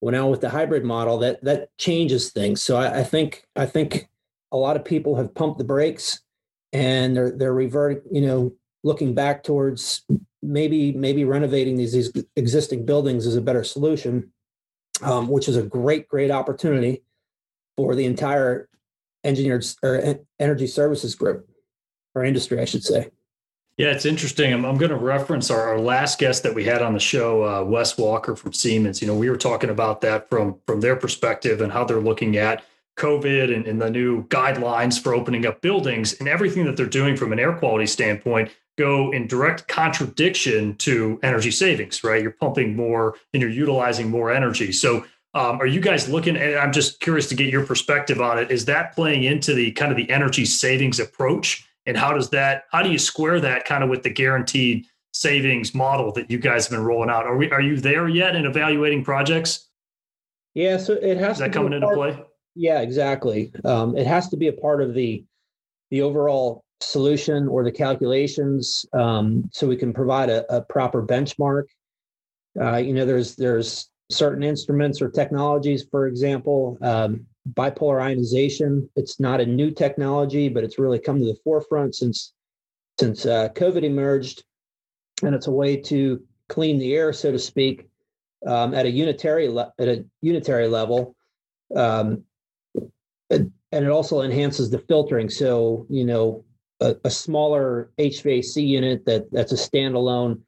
Well, 0.00 0.12
now 0.12 0.28
with 0.28 0.40
the 0.40 0.48
hybrid 0.48 0.82
model, 0.82 1.18
that 1.18 1.44
that 1.44 1.76
changes 1.76 2.32
things. 2.32 2.62
So 2.62 2.76
I, 2.78 3.00
I 3.00 3.04
think 3.04 3.44
I 3.54 3.66
think 3.66 4.08
a 4.50 4.56
lot 4.56 4.76
of 4.76 4.84
people 4.84 5.14
have 5.16 5.34
pumped 5.34 5.58
the 5.58 5.64
brakes 5.64 6.22
and 6.72 7.14
they're 7.14 7.30
they're 7.30 7.52
reverting, 7.52 8.02
you 8.10 8.22
know, 8.26 8.52
looking 8.82 9.14
back 9.14 9.44
towards 9.44 10.06
maybe 10.42 10.92
maybe 10.92 11.24
renovating 11.24 11.76
these, 11.76 11.92
these 11.92 12.24
existing 12.36 12.86
buildings 12.86 13.26
is 13.26 13.36
a 13.36 13.42
better 13.42 13.64
solution, 13.64 14.32
um, 15.02 15.28
which 15.28 15.48
is 15.48 15.56
a 15.56 15.62
great 15.62 16.08
great 16.08 16.30
opportunity 16.30 17.02
for 17.76 17.94
the 17.94 18.06
entire 18.06 18.68
engineered 19.24 19.64
or 19.82 20.18
energy 20.38 20.66
services 20.66 21.14
group 21.14 21.48
or 22.14 22.24
industry, 22.24 22.60
I 22.60 22.64
should 22.64 22.84
say. 22.84 23.10
Yeah, 23.76 23.88
it's 23.88 24.06
interesting. 24.06 24.52
I'm, 24.52 24.64
I'm 24.64 24.78
going 24.78 24.92
to 24.92 24.96
reference 24.96 25.50
our, 25.50 25.60
our, 25.60 25.80
last 25.80 26.20
guest 26.20 26.44
that 26.44 26.54
we 26.54 26.62
had 26.64 26.80
on 26.80 26.92
the 26.92 27.00
show, 27.00 27.42
uh, 27.44 27.64
Wes 27.64 27.98
Walker 27.98 28.36
from 28.36 28.52
Siemens. 28.52 29.02
You 29.02 29.08
know, 29.08 29.16
we 29.16 29.28
were 29.28 29.36
talking 29.36 29.70
about 29.70 30.00
that 30.02 30.30
from 30.30 30.60
from 30.66 30.80
their 30.80 30.94
perspective 30.94 31.60
and 31.60 31.72
how 31.72 31.84
they're 31.84 32.00
looking 32.00 32.36
at 32.36 32.62
COVID 32.96 33.52
and, 33.52 33.66
and 33.66 33.82
the 33.82 33.90
new 33.90 34.24
guidelines 34.28 35.02
for 35.02 35.12
opening 35.12 35.44
up 35.44 35.60
buildings 35.60 36.14
and 36.20 36.28
everything 36.28 36.64
that 36.66 36.76
they're 36.76 36.86
doing 36.86 37.16
from 37.16 37.32
an 37.32 37.40
air 37.40 37.52
quality 37.52 37.86
standpoint 37.86 38.52
go 38.78 39.10
in 39.12 39.26
direct 39.26 39.66
contradiction 39.66 40.76
to 40.76 41.18
energy 41.24 41.50
savings. 41.50 42.04
Right, 42.04 42.22
you're 42.22 42.30
pumping 42.30 42.76
more 42.76 43.16
and 43.32 43.42
you're 43.42 43.50
utilizing 43.50 44.08
more 44.08 44.32
energy. 44.32 44.70
So 44.70 45.04
um, 45.34 45.60
are 45.60 45.66
you 45.66 45.80
guys 45.80 46.08
looking 46.08 46.36
at, 46.36 46.56
I'm 46.56 46.72
just 46.72 47.00
curious 47.00 47.28
to 47.28 47.34
get 47.34 47.48
your 47.48 47.66
perspective 47.66 48.20
on 48.20 48.38
it. 48.38 48.50
Is 48.50 48.64
that 48.66 48.94
playing 48.94 49.24
into 49.24 49.52
the 49.52 49.72
kind 49.72 49.90
of 49.90 49.96
the 49.96 50.08
energy 50.10 50.44
savings 50.44 51.00
approach? 51.00 51.68
And 51.86 51.96
how 51.96 52.14
does 52.14 52.30
that, 52.30 52.64
how 52.70 52.82
do 52.82 52.90
you 52.90 52.98
square 52.98 53.40
that 53.40 53.64
kind 53.64 53.82
of 53.82 53.90
with 53.90 54.02
the 54.04 54.10
guaranteed 54.10 54.86
savings 55.12 55.74
model 55.74 56.12
that 56.12 56.30
you 56.30 56.38
guys 56.38 56.66
have 56.66 56.70
been 56.70 56.84
rolling 56.84 57.10
out? 57.10 57.26
Are 57.26 57.36
we, 57.36 57.50
are 57.50 57.60
you 57.60 57.76
there 57.76 58.08
yet 58.08 58.36
in 58.36 58.46
evaluating 58.46 59.04
projects? 59.04 59.68
Yeah. 60.54 60.76
So 60.76 60.94
it 60.94 61.18
has 61.18 61.36
is 61.36 61.40
that 61.40 61.52
coming 61.52 61.72
into 61.72 61.92
play? 61.92 62.22
Yeah, 62.54 62.80
exactly. 62.80 63.52
Um, 63.64 63.96
it 63.96 64.06
has 64.06 64.28
to 64.28 64.36
be 64.36 64.46
a 64.46 64.52
part 64.52 64.80
of 64.80 64.94
the, 64.94 65.24
the 65.90 66.02
overall 66.02 66.62
solution 66.80 67.48
or 67.48 67.64
the 67.64 67.72
calculations 67.72 68.86
um, 68.92 69.50
so 69.52 69.66
we 69.66 69.76
can 69.76 69.92
provide 69.92 70.30
a, 70.30 70.50
a 70.54 70.62
proper 70.62 71.04
benchmark. 71.04 71.64
Uh, 72.60 72.76
you 72.76 72.94
know, 72.94 73.04
there's, 73.04 73.34
there's 73.34 73.90
certain 74.10 74.42
instruments 74.42 75.00
or 75.00 75.10
technologies, 75.10 75.84
for 75.90 76.06
example, 76.06 76.78
um, 76.82 77.26
bipolar 77.52 78.00
ionization. 78.00 78.88
It's 78.96 79.20
not 79.20 79.40
a 79.40 79.46
new 79.46 79.70
technology, 79.70 80.48
but 80.48 80.64
it's 80.64 80.78
really 80.78 80.98
come 80.98 81.18
to 81.18 81.24
the 81.24 81.38
forefront 81.44 81.94
since 81.94 82.32
since 82.98 83.26
uh, 83.26 83.48
COVID 83.50 83.82
emerged, 83.82 84.44
and 85.22 85.34
it's 85.34 85.48
a 85.48 85.52
way 85.52 85.76
to 85.76 86.22
clean 86.48 86.78
the 86.78 86.94
air, 86.94 87.12
so 87.12 87.32
to 87.32 87.38
speak, 87.40 87.88
um, 88.46 88.72
at 88.72 88.86
a 88.86 88.90
unitary 88.90 89.48
le- 89.48 89.72
at 89.78 89.88
a 89.88 90.04
unitary 90.20 90.68
level, 90.68 91.16
um, 91.74 92.22
and 93.30 93.52
it 93.72 93.88
also 93.88 94.22
enhances 94.22 94.70
the 94.70 94.78
filtering. 94.78 95.28
So 95.28 95.86
you 95.90 96.04
know, 96.04 96.44
a, 96.80 96.94
a 97.04 97.10
smaller 97.10 97.90
HVAC 97.98 98.64
unit 98.66 99.04
that 99.06 99.30
that's 99.32 99.52
a 99.52 99.56
standalone 99.56 100.42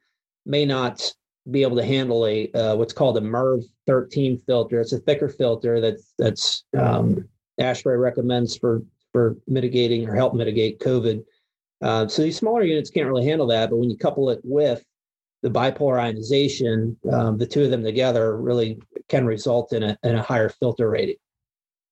may 0.44 0.64
not 0.64 1.12
be 1.50 1.62
able 1.62 1.76
to 1.76 1.84
handle 1.84 2.26
a 2.26 2.50
uh, 2.52 2.76
what's 2.76 2.92
called 2.92 3.16
a 3.16 3.20
MERV 3.20 3.62
13 3.86 4.38
filter. 4.46 4.80
It's 4.80 4.92
a 4.92 4.98
thicker 4.98 5.28
filter 5.28 5.80
that's 5.80 6.12
that's 6.18 6.64
um, 6.76 7.28
recommends 7.58 8.56
for 8.56 8.82
for 9.12 9.36
mitigating 9.46 10.08
or 10.08 10.14
help 10.14 10.34
mitigate 10.34 10.80
COVID. 10.80 11.24
Uh, 11.82 12.08
so 12.08 12.22
these 12.22 12.36
smaller 12.36 12.62
units 12.62 12.90
can't 12.90 13.06
really 13.06 13.26
handle 13.26 13.46
that, 13.46 13.70
but 13.70 13.76
when 13.76 13.90
you 13.90 13.96
couple 13.96 14.30
it 14.30 14.40
with 14.44 14.84
the 15.42 15.50
bipolar 15.50 16.00
ionization, 16.00 16.96
um, 17.12 17.38
the 17.38 17.46
two 17.46 17.64
of 17.64 17.70
them 17.70 17.84
together 17.84 18.36
really 18.36 18.80
can 19.08 19.26
result 19.26 19.72
in 19.72 19.82
a, 19.82 19.98
in 20.02 20.16
a 20.16 20.22
higher 20.22 20.48
filter 20.48 20.90
rating. 20.90 21.16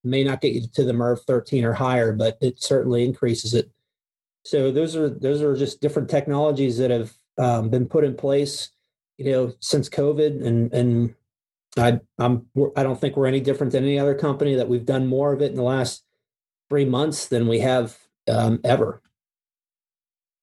It 0.04 0.08
may 0.08 0.24
not 0.24 0.40
get 0.40 0.54
you 0.54 0.62
to 0.72 0.84
the 0.84 0.92
MERV 0.92 1.20
13 1.26 1.64
or 1.64 1.72
higher, 1.72 2.12
but 2.12 2.36
it 2.40 2.62
certainly 2.62 3.04
increases 3.04 3.54
it. 3.54 3.70
So 4.44 4.70
those 4.70 4.96
are 4.96 5.08
those 5.08 5.40
are 5.40 5.56
just 5.56 5.80
different 5.80 6.10
technologies 6.10 6.76
that 6.78 6.90
have 6.90 7.12
um, 7.38 7.70
been 7.70 7.86
put 7.86 8.04
in 8.04 8.14
place, 8.14 8.70
you 9.16 9.30
know, 9.30 9.52
since 9.60 9.88
COVID, 9.88 10.44
and 10.44 10.72
and 10.72 11.14
I 11.76 12.00
I'm 12.18 12.46
I 12.76 12.82
don't 12.82 13.00
think 13.00 13.16
we're 13.16 13.26
any 13.26 13.40
different 13.40 13.72
than 13.72 13.84
any 13.84 13.98
other 13.98 14.14
company 14.14 14.54
that 14.56 14.68
we've 14.68 14.86
done 14.86 15.06
more 15.06 15.32
of 15.32 15.42
it 15.42 15.50
in 15.50 15.56
the 15.56 15.62
last 15.62 16.04
three 16.68 16.84
months 16.84 17.26
than 17.26 17.46
we 17.46 17.60
have 17.60 17.96
um, 18.28 18.60
ever. 18.64 19.02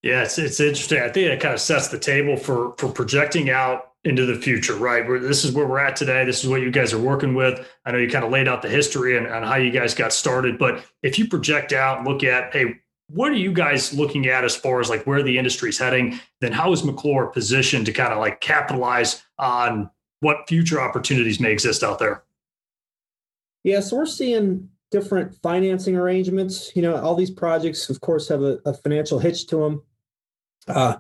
Yeah, 0.02 0.24
it's 0.24 0.38
it's 0.38 0.60
interesting. 0.60 1.00
I 1.00 1.10
think 1.10 1.28
it 1.28 1.40
kind 1.40 1.54
of 1.54 1.62
sets 1.62 1.90
the 1.90 2.00
table 2.00 2.36
for 2.36 2.74
for 2.78 2.90
projecting 2.90 3.50
out 3.50 3.92
into 4.04 4.26
the 4.26 4.36
future, 4.36 4.76
right? 4.76 5.08
Where 5.08 5.20
this 5.20 5.46
is 5.46 5.52
where 5.52 5.68
we're 5.68 5.80
at 5.80 5.96
today. 5.96 6.26
This 6.26 6.44
is 6.44 6.50
what 6.50 6.62
you 6.62 6.72
guys 6.72 6.92
are 6.92 7.00
working 7.00 7.36
with. 7.36 7.68
I 7.86 7.92
know 7.92 8.00
you 8.00 8.10
kind 8.10 8.26
of 8.26 8.32
laid 8.32 8.48
out 8.48 8.64
the 8.64 8.70
history 8.70 9.16
and, 9.16 9.28
and 9.28 9.46
how 9.46 9.56
you 9.56 9.70
guys 9.72 9.94
got 9.94 10.12
started, 10.12 10.58
but 10.58 10.84
if 11.04 11.20
you 11.20 11.28
project 11.28 11.72
out 11.72 12.04
look 12.04 12.24
at, 12.24 12.52
hey, 12.52 12.80
what 13.14 13.32
are 13.32 13.36
you 13.36 13.52
guys 13.52 13.94
looking 13.94 14.28
at 14.28 14.44
as 14.44 14.56
far 14.56 14.80
as 14.80 14.90
like 14.90 15.06
where 15.06 15.24
the 15.24 15.38
industry 15.38 15.70
is 15.70 15.78
heading? 15.78 16.20
Then 16.40 16.52
how 16.52 16.72
is 16.72 16.84
McClure 16.84 17.28
positioned 17.28 17.86
to 17.88 17.94
kind 17.94 18.14
of 18.14 18.20
like 18.20 18.40
capitalize 18.42 19.24
on 19.38 19.90
what 20.22 20.48
future 20.48 20.80
opportunities 20.80 21.40
may 21.40 21.52
exist 21.52 21.84
out 21.84 22.00
there? 22.00 22.24
Yeah, 23.64 23.80
so 23.80 23.98
we're 23.98 24.06
seeing 24.06 24.70
different 24.92 25.36
financing 25.42 25.96
arrangements. 25.96 26.72
You 26.76 26.82
know, 26.82 26.96
all 26.96 27.16
these 27.16 27.32
projects, 27.32 27.90
of 27.90 28.02
course, 28.02 28.28
have 28.30 28.42
a, 28.42 28.60
a 28.66 28.74
financial 28.74 29.20
hitch 29.20 29.48
to 29.48 29.58
them. 29.58 29.84
Uh, 30.68 30.98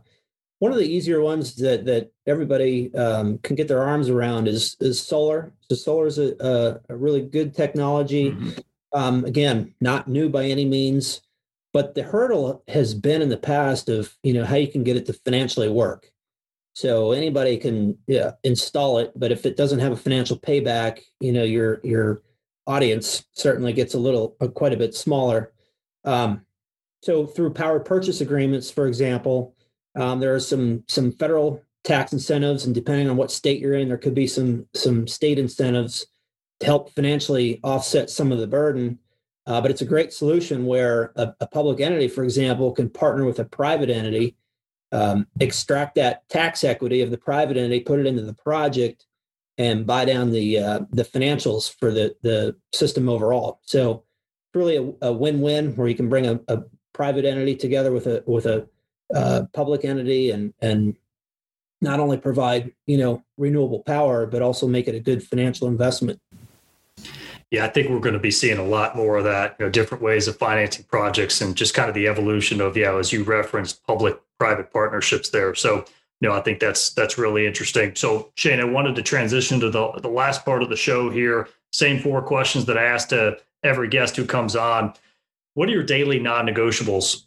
one 0.60 0.72
of 0.72 0.77
the 0.77 0.86
easier 0.86 1.22
ones 1.22 1.56
that 1.56 1.86
that 1.86 2.12
everybody 2.27 2.94
um, 2.94 3.39
can 3.39 3.56
get 3.56 3.68
their 3.68 3.84
arms 3.84 4.10
around 4.10 4.48
is 4.48 4.75
is 4.80 5.01
solar. 5.01 5.53
So 5.70 5.75
solar 5.75 6.08
is 6.08 6.20
a, 6.20 6.36
a, 6.39 6.94
a 6.94 6.96
really 6.96 7.22
good 7.22 7.56
technology. 7.56 8.32
Mm-hmm. 8.32 8.60
Um, 8.94 9.25
again, 9.25 9.74
not 9.80 10.08
new 10.08 10.30
by 10.30 10.46
any 10.46 10.65
means, 10.65 11.22
but 11.74 11.96
the 11.96 12.04
hurdle 12.04 12.63
has 12.68 12.94
been 12.94 13.22
in 13.22 13.30
the 13.30 13.38
past 13.38 13.90
of 13.90 14.16
you 14.24 14.34
know 14.34 14.46
how 14.46 14.56
you 14.56 14.68
can 14.68 14.84
get 14.84 14.98
it 14.98 15.06
to 15.08 15.13
financially 15.13 15.70
work. 15.70 16.12
So 16.74 17.12
anybody 17.12 17.58
can 17.58 17.98
yeah, 18.08 18.32
install 18.44 19.00
it, 19.00 19.12
but 19.16 19.32
if 19.32 19.46
it 19.46 19.58
doesn't 19.58 19.80
have 19.80 19.92
a 19.92 19.98
financial 19.98 20.38
payback, 20.38 21.01
you 21.20 21.32
know 21.32 21.44
your 21.44 21.82
your 21.84 22.22
audience 22.68 23.25
certainly 23.34 23.74
gets 23.74 23.94
a 23.94 24.00
little 24.00 24.36
uh, 24.40 24.48
quite 24.48 24.74
a 24.74 24.78
bit 24.78 24.96
smaller. 24.96 25.51
Um, 26.04 26.46
so 27.01 27.25
through 27.25 27.54
power 27.54 27.80
purchase 27.80 28.22
agreements, 28.22 28.70
for 28.70 28.88
example, 28.88 29.56
um, 29.96 30.20
there 30.20 30.34
are 30.34 30.40
some 30.40 30.84
some 30.88 31.12
federal 31.12 31.63
tax 31.84 32.13
incentives, 32.13 32.66
and 32.66 32.75
depending 32.75 33.10
on 33.10 33.18
what 33.18 33.32
state 33.32 33.60
you're 33.60 33.74
in, 33.74 33.88
there 33.88 33.98
could 33.98 34.16
be 34.16 34.28
some 34.28 34.68
some 34.74 35.08
state 35.08 35.40
incentives 35.40 36.06
to 36.60 36.66
help 36.66 36.94
financially 36.94 37.60
offset 37.63 38.10
some 38.10 38.32
of 38.32 38.38
the 38.38 38.48
burden. 38.48 39.00
Uh, 39.48 39.60
but 39.60 39.71
it's 39.71 39.81
a 39.81 39.86
great 39.86 40.13
solution 40.13 40.65
where 40.65 41.12
a, 41.15 41.33
a, 41.39 41.48
public 41.48 41.79
entity, 41.79 42.07
for 42.07 42.24
example, 42.24 42.71
can 42.71 42.89
partner 42.89 43.25
with 43.25 43.39
a 43.39 43.45
private 43.45 43.89
entity, 43.89 44.36
um, 44.91 45.25
extract 45.39 45.95
that 45.95 46.27
tax 46.29 46.63
equity 46.63 47.01
of 47.01 47.10
the 47.10 47.17
private 47.17 47.57
entity, 47.57 47.79
put 47.79 48.00
it 48.00 48.05
into 48.05 48.21
the 48.21 48.33
project, 48.33 49.07
and 49.57 49.88
buy 49.88 50.05
down 50.05 50.31
the 50.31 50.60
uh, 50.60 50.79
the 50.91 51.03
financials 51.03 51.74
for 51.79 51.91
the 51.91 52.15
the 52.21 52.55
system 52.74 53.10
overall. 53.10 53.60
So 53.63 54.03
it's 54.48 54.55
really 54.55 54.77
a, 54.77 55.07
a 55.07 55.12
win-win 55.12 55.75
where 55.75 55.88
you 55.88 55.95
can 55.95 56.10
bring 56.10 56.27
a, 56.27 56.39
a 56.48 56.63
private 56.93 57.25
entity 57.25 57.55
together 57.55 57.91
with 57.91 58.05
a 58.07 58.24
with 58.27 58.45
a 58.45 58.67
uh, 59.13 59.43
public 59.53 59.83
entity 59.86 60.31
and 60.31 60.53
and 60.62 60.95
not 61.81 62.00
only 62.00 62.17
provide 62.17 62.71
you 62.86 62.98
know 62.98 63.24
renewable 63.38 63.81
power 63.83 64.25
but 64.25 64.41
also 64.41 64.67
make 64.67 64.88
it 64.88 64.95
a 64.95 65.00
good 65.00 65.24
financial 65.24 65.67
investment 65.67 66.19
yeah 67.51 67.65
i 67.65 67.67
think 67.67 67.89
we're 67.89 68.00
going 68.00 68.13
to 68.13 68.20
be 68.20 68.31
seeing 68.31 68.58
a 68.58 68.65
lot 68.65 68.96
more 68.96 69.17
of 69.17 69.24
that 69.24 69.55
you 69.60 69.65
know 69.65 69.72
different 69.72 70.03
ways 70.03 70.27
of 70.27 70.36
financing 70.38 70.86
projects 70.86 71.41
and 71.41 71.55
just 71.55 71.74
kind 71.74 71.89
of 71.89 71.96
the 71.96 72.08
evolution 72.08 72.60
of 72.60 72.75
yeah 72.75 72.96
as 72.96 73.13
you 73.13 73.24
referenced 73.24 73.86
public 73.86 74.20
private 74.39 74.72
partnerships 74.72 75.29
there 75.29 75.53
so 75.53 75.86
you 76.20 76.27
know 76.27 76.34
i 76.34 76.41
think 76.41 76.60
that's 76.60 76.89
that's 76.91 77.17
really 77.17 77.46
interesting 77.46 77.93
so 77.96 78.31
shane 78.36 78.60
i 78.60 78.63
wanted 78.63 78.96
to 78.96 79.01
transition 79.03 79.60
to 79.60 79.70
the 79.70 79.91
the 80.01 80.10
last 80.10 80.43
part 80.43 80.63
of 80.63 80.70
the 80.70 80.75
show 80.75 81.10
here 81.10 81.48
same 81.72 82.00
four 82.00 82.22
questions 82.22 82.65
that 82.65 82.77
i 82.77 82.84
asked 82.84 83.10
to 83.10 83.38
every 83.63 83.88
guest 83.88 84.15
who 84.15 84.25
comes 84.25 84.55
on 84.55 84.93
what 85.53 85.67
are 85.67 85.72
your 85.72 85.84
daily 85.84 86.20
non-negotiables? 86.20 87.25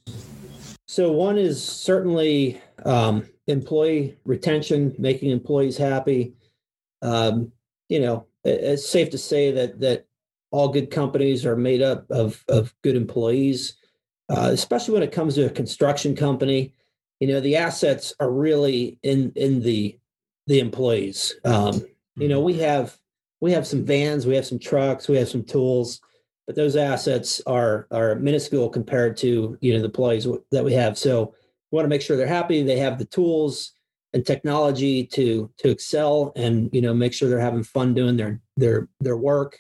So 0.87 1.12
one 1.12 1.37
is 1.37 1.62
certainly 1.62 2.61
um, 2.85 3.26
employee 3.47 4.16
retention, 4.25 4.95
making 4.99 5.31
employees 5.31 5.76
happy. 5.76 6.35
Um, 7.02 7.52
you 7.88 8.00
know, 8.00 8.26
it's 8.45 8.88
safe 8.88 9.11
to 9.11 9.19
say 9.19 9.50
that 9.50 9.81
that 9.81 10.07
all 10.55 10.69
good 10.69 10.91
companies 10.91 11.45
are 11.45 11.57
made 11.57 11.83
up 11.83 12.11
of 12.11 12.45
of 12.49 12.75
good 12.83 12.97
employees, 12.97 13.77
uh, 14.29 14.51
especially 14.53 14.95
when 14.95 15.03
it 15.03 15.13
comes 15.13 15.35
to 15.35 15.47
a 15.47 15.51
construction 15.51 16.15
company. 16.15 16.73
You 17.21 17.29
know, 17.29 17.41
the 17.41 17.57
assets 17.57 18.15
are 18.21 18.31
really 18.31 18.99
in 19.03 19.33
in 19.37 19.61
the 19.61 19.99
the 20.47 20.61
employees. 20.61 21.35
Um, 21.45 21.85
you 22.17 22.29
know, 22.29 22.39
mm-hmm. 22.39 22.47
we 22.47 22.55
have 22.59 22.97
we 23.41 23.53
have 23.53 23.67
some 23.67 23.85
vans, 23.85 24.27
we 24.27 24.37
have 24.37 24.47
some 24.47 24.59
trucks, 24.59 25.09
we 25.09 25.17
have 25.17 25.29
some 25.29 25.43
tools 25.43 26.01
but 26.47 26.57
those 26.57 26.77
assets 26.77 27.41
are 27.47 27.87
are 27.91 28.17
minuscule 28.17 28.69
compared 28.69 29.17
to 29.19 29.57
you 29.61 29.73
know 29.73 29.79
the 29.79 29.87
employees 29.87 30.27
that 30.51 30.65
we 30.65 30.73
have. 30.73 30.99
So 30.99 31.35
we 31.71 31.77
want 31.77 31.85
to 31.85 31.89
make 31.89 32.03
sure 32.03 32.17
they're 32.17 32.27
happy. 32.27 32.63
They 32.63 32.79
have 32.79 32.99
the 32.99 33.07
tools 33.07 33.73
and 34.13 34.25
technology 34.25 35.05
to 35.07 35.51
to 35.59 35.71
excel, 35.71 36.33
and 36.37 36.71
you 36.73 36.81
know 36.81 36.95
make 36.95 37.13
sure 37.13 37.29
they're 37.29 37.41
having 37.41 37.65
fun 37.65 37.95
doing 37.95 38.17
their 38.17 38.41
their 38.57 38.89
their 39.01 39.17
work 39.17 39.59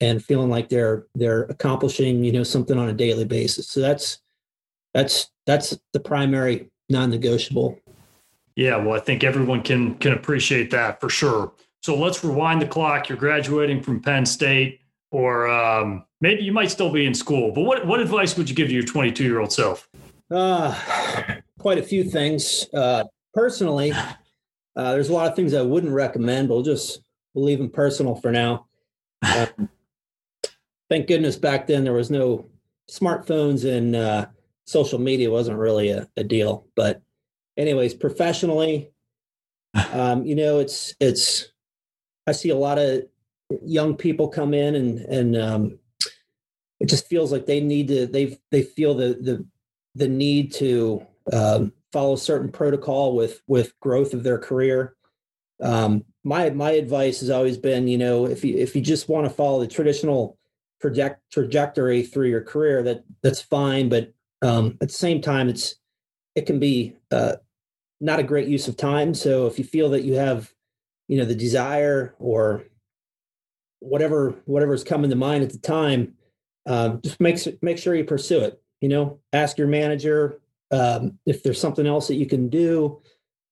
and 0.00 0.24
feeling 0.24 0.50
like 0.50 0.68
they're 0.68 1.06
they're 1.14 1.44
accomplishing 1.44 2.24
you 2.24 2.32
know 2.32 2.42
something 2.42 2.78
on 2.78 2.88
a 2.88 2.92
daily 2.92 3.24
basis. 3.24 3.68
So 3.68 3.80
that's 3.80 4.20
that's 4.92 5.30
that's 5.46 5.78
the 5.92 6.00
primary 6.00 6.70
non-negotiable. 6.88 7.78
Yeah, 8.56 8.76
well, 8.76 8.94
I 8.94 9.00
think 9.00 9.24
everyone 9.24 9.62
can 9.62 9.94
can 9.96 10.12
appreciate 10.12 10.70
that 10.70 11.00
for 11.00 11.08
sure. 11.08 11.52
So 11.82 11.96
let's 11.96 12.24
rewind 12.24 12.62
the 12.62 12.66
clock. 12.66 13.08
You're 13.08 13.18
graduating 13.18 13.82
from 13.82 14.00
Penn 14.00 14.24
State 14.24 14.80
or 15.14 15.46
um, 15.48 16.04
maybe 16.20 16.42
you 16.42 16.52
might 16.52 16.70
still 16.72 16.90
be 16.90 17.06
in 17.06 17.14
school. 17.14 17.52
But 17.52 17.62
what 17.62 17.86
what 17.86 18.00
advice 18.00 18.36
would 18.36 18.50
you 18.50 18.56
give 18.56 18.68
to 18.68 18.74
your 18.74 18.82
22 18.82 19.22
year 19.22 19.38
old 19.38 19.52
self? 19.52 19.88
Uh, 20.30 20.74
quite 21.58 21.78
a 21.78 21.82
few 21.82 22.02
things. 22.02 22.66
Uh, 22.74 23.04
personally, 23.32 23.92
uh, 23.92 24.92
there's 24.92 25.08
a 25.08 25.12
lot 25.12 25.28
of 25.30 25.36
things 25.36 25.54
I 25.54 25.62
wouldn't 25.62 25.92
recommend, 25.92 26.48
but 26.48 26.54
we'll 26.54 26.64
just 26.64 27.00
we'll 27.32 27.44
leave 27.44 27.58
them 27.58 27.70
personal 27.70 28.16
for 28.16 28.32
now. 28.32 28.66
Um, 29.22 29.68
thank 30.94 31.08
goodness 31.08 31.34
back 31.34 31.66
then 31.66 31.82
there 31.82 31.92
was 31.92 32.08
no 32.08 32.46
smartphones 32.88 33.68
and 33.68 33.96
uh, 33.96 34.26
social 34.64 35.00
media 35.00 35.28
wasn't 35.28 35.58
really 35.58 35.90
a, 35.90 36.08
a 36.16 36.22
deal. 36.22 36.68
But 36.76 37.02
anyways, 37.56 37.94
professionally, 37.94 38.92
um, 39.92 40.24
you 40.24 40.36
know, 40.36 40.60
it's 40.60 40.94
it's 41.00 41.48
I 42.28 42.32
see 42.32 42.50
a 42.50 42.56
lot 42.56 42.78
of 42.78 43.02
young 43.64 43.96
people 43.96 44.28
come 44.28 44.54
in 44.54 44.76
and 44.76 45.00
and 45.00 45.36
um, 45.36 45.78
it 46.78 46.88
just 46.88 47.08
feels 47.08 47.32
like 47.32 47.46
they 47.46 47.60
need 47.60 47.88
to 47.88 48.06
they 48.06 48.38
they 48.52 48.62
feel 48.62 48.94
the 48.94 49.18
the 49.20 49.44
the 49.96 50.06
need 50.06 50.52
to 50.54 51.04
um, 51.32 51.72
follow 51.92 52.14
certain 52.14 52.52
protocol 52.52 53.16
with 53.16 53.42
with 53.48 53.78
growth 53.80 54.14
of 54.14 54.22
their 54.22 54.38
career. 54.38 54.94
Um, 55.60 56.04
my 56.22 56.50
my 56.50 56.70
advice 56.70 57.18
has 57.18 57.30
always 57.30 57.58
been, 57.58 57.88
you 57.88 57.98
know, 57.98 58.26
if 58.26 58.44
you 58.44 58.56
if 58.56 58.76
you 58.76 58.80
just 58.80 59.08
want 59.08 59.26
to 59.26 59.30
follow 59.30 59.58
the 59.58 59.66
traditional 59.66 60.38
project 60.84 61.22
trajectory 61.32 62.02
through 62.02 62.28
your 62.28 62.42
career, 62.42 62.82
that 62.82 63.04
that's 63.22 63.40
fine. 63.40 63.88
But 63.88 64.12
um, 64.42 64.76
at 64.82 64.88
the 64.88 64.94
same 64.94 65.22
time, 65.22 65.48
it's 65.48 65.76
it 66.34 66.44
can 66.44 66.58
be 66.58 66.94
uh, 67.10 67.36
not 68.02 68.18
a 68.18 68.22
great 68.22 68.48
use 68.48 68.68
of 68.68 68.76
time. 68.76 69.14
So 69.14 69.46
if 69.46 69.58
you 69.58 69.64
feel 69.64 69.88
that 69.90 70.04
you 70.04 70.12
have, 70.14 70.52
you 71.08 71.16
know, 71.16 71.24
the 71.24 71.34
desire 71.34 72.14
or 72.18 72.64
whatever 73.80 74.34
whatever's 74.44 74.84
coming 74.84 75.08
to 75.08 75.16
mind 75.16 75.42
at 75.42 75.52
the 75.52 75.58
time, 75.58 76.16
um, 76.66 77.00
just 77.02 77.18
make 77.18 77.38
make 77.62 77.78
sure 77.78 77.94
you 77.94 78.04
pursue 78.04 78.40
it. 78.40 78.60
You 78.82 78.90
know, 78.90 79.20
ask 79.32 79.56
your 79.56 79.68
manager 79.68 80.38
um, 80.70 81.18
if 81.24 81.42
there's 81.42 81.58
something 81.58 81.86
else 81.86 82.08
that 82.08 82.16
you 82.16 82.26
can 82.26 82.50
do. 82.50 83.00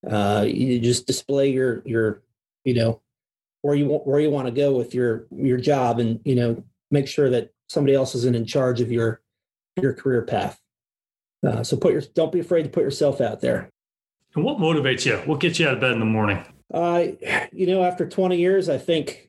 Uh, 0.06 0.44
you 0.46 0.80
just 0.80 1.06
display 1.06 1.50
your 1.50 1.82
your 1.86 2.22
you 2.64 2.74
know 2.74 3.00
where 3.62 3.74
you 3.74 3.86
want 3.86 4.06
where 4.06 4.20
you 4.20 4.28
want 4.28 4.48
to 4.48 4.52
go 4.52 4.72
with 4.72 4.94
your 4.94 5.26
your 5.34 5.56
job 5.56 5.98
and 5.98 6.20
you 6.26 6.34
know 6.34 6.62
make 6.92 7.08
sure 7.08 7.30
that 7.30 7.50
somebody 7.68 7.94
else 7.94 8.14
isn't 8.14 8.36
in 8.36 8.46
charge 8.46 8.80
of 8.80 8.92
your 8.92 9.20
your 9.80 9.94
career 9.94 10.22
path. 10.22 10.60
Uh, 11.44 11.64
so 11.64 11.76
put 11.76 11.92
your 11.92 12.02
don't 12.14 12.30
be 12.30 12.40
afraid 12.40 12.62
to 12.62 12.68
put 12.68 12.84
yourself 12.84 13.20
out 13.20 13.40
there. 13.40 13.70
And 14.34 14.44
what 14.44 14.58
motivates 14.58 15.04
you? 15.04 15.16
What 15.18 15.40
gets 15.40 15.58
you 15.58 15.66
out 15.66 15.74
of 15.74 15.80
bed 15.80 15.92
in 15.92 15.98
the 15.98 16.04
morning? 16.04 16.44
Uh, 16.72 17.08
you 17.52 17.66
know 17.66 17.82
after 17.84 18.08
20 18.08 18.38
years 18.38 18.70
i 18.70 18.78
think 18.78 19.28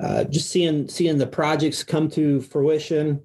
uh, 0.00 0.24
just 0.24 0.50
seeing 0.50 0.88
seeing 0.88 1.18
the 1.18 1.26
projects 1.26 1.84
come 1.84 2.10
to 2.10 2.40
fruition 2.40 3.20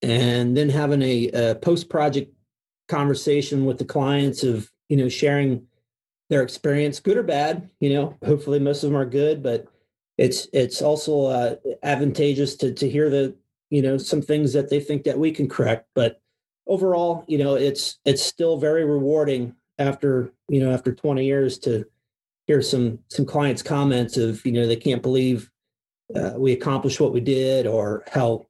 and 0.00 0.56
then 0.56 0.70
having 0.70 1.02
a, 1.02 1.28
a 1.28 1.54
post 1.56 1.90
project 1.90 2.32
conversation 2.88 3.66
with 3.66 3.78
the 3.78 3.84
clients 3.84 4.42
of 4.42 4.70
you 4.88 4.96
know 4.96 5.08
sharing 5.08 5.66
their 6.30 6.42
experience, 6.42 7.00
good 7.00 7.16
or 7.16 7.22
bad. 7.22 7.70
You 7.80 7.94
know, 7.94 8.16
hopefully 8.24 8.58
most 8.58 8.82
of 8.82 8.90
them 8.90 8.98
are 8.98 9.06
good, 9.06 9.42
but 9.42 9.66
it's 10.18 10.48
it's 10.52 10.82
also 10.82 11.26
uh, 11.26 11.56
advantageous 11.82 12.56
to 12.56 12.72
to 12.72 12.88
hear 12.88 13.10
the 13.10 13.34
you 13.70 13.82
know 13.82 13.98
some 13.98 14.22
things 14.22 14.52
that 14.52 14.70
they 14.70 14.80
think 14.80 15.04
that 15.04 15.18
we 15.18 15.32
can 15.32 15.48
correct. 15.48 15.88
But 15.94 16.20
overall, 16.66 17.24
you 17.26 17.38
know, 17.38 17.54
it's 17.54 17.98
it's 18.04 18.22
still 18.22 18.56
very 18.56 18.84
rewarding 18.84 19.54
after 19.78 20.32
you 20.48 20.60
know 20.60 20.72
after 20.72 20.94
20 20.94 21.24
years 21.24 21.58
to 21.60 21.84
hear 22.46 22.62
some 22.62 22.98
some 23.08 23.26
clients' 23.26 23.62
comments 23.62 24.16
of 24.16 24.44
you 24.46 24.52
know 24.52 24.66
they 24.66 24.76
can't 24.76 25.02
believe 25.02 25.50
uh, 26.14 26.34
we 26.36 26.52
accomplished 26.52 27.00
what 27.00 27.12
we 27.12 27.20
did 27.20 27.66
or 27.66 28.04
how 28.12 28.46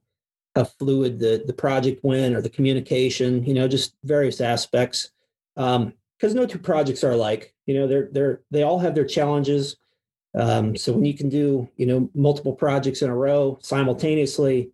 how 0.55 0.63
fluid 0.63 1.19
the 1.19 1.43
the 1.47 1.53
project 1.53 2.03
went 2.03 2.35
or 2.35 2.41
the 2.41 2.49
communication. 2.49 3.43
You 3.43 3.55
know, 3.55 3.67
just 3.67 3.95
various 4.03 4.41
aspects. 4.41 5.11
Um, 5.57 5.93
because 6.17 6.33
no 6.33 6.45
two 6.45 6.59
projects 6.59 7.03
are 7.03 7.11
alike. 7.11 7.53
You 7.65 7.75
know, 7.75 7.87
they're 7.87 8.09
they're 8.11 8.41
they 8.51 8.63
all 8.63 8.79
have 8.79 8.95
their 8.95 9.05
challenges. 9.05 9.77
Um, 10.35 10.75
so 10.75 10.91
when 10.91 11.05
you 11.05 11.13
can 11.13 11.29
do 11.29 11.69
you 11.77 11.85
know 11.85 12.09
multiple 12.13 12.53
projects 12.53 13.01
in 13.01 13.09
a 13.09 13.15
row 13.15 13.57
simultaneously 13.61 14.71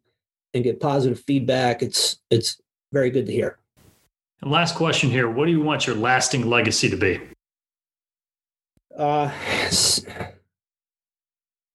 and 0.54 0.64
get 0.64 0.80
positive 0.80 1.20
feedback, 1.20 1.82
it's 1.82 2.18
it's 2.30 2.60
very 2.92 3.10
good 3.10 3.26
to 3.28 3.32
hear. 3.32 3.58
And 4.42 4.52
last 4.52 4.76
question 4.76 5.10
here: 5.10 5.30
What 5.30 5.46
do 5.46 5.52
you 5.52 5.62
want 5.62 5.86
your 5.86 5.96
lasting 5.96 6.50
legacy 6.50 6.90
to 6.90 6.98
be? 6.98 7.20
Uh, 8.98 9.32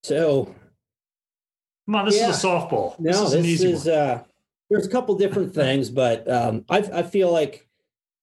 so. 0.02 0.54
Come 1.86 1.94
on, 1.94 2.04
this 2.06 2.16
yeah. 2.16 2.30
is 2.30 2.42
a 2.42 2.46
softball. 2.46 2.98
No, 2.98 3.12
this 3.12 3.32
is, 3.32 3.60
this 3.60 3.62
is 3.62 3.86
uh, 3.88 4.24
there's 4.68 4.86
a 4.86 4.90
couple 4.90 5.14
different 5.14 5.54
things, 5.54 5.88
but 5.88 6.28
um, 6.28 6.64
I 6.68 6.78
I 6.78 7.02
feel 7.04 7.30
like 7.30 7.68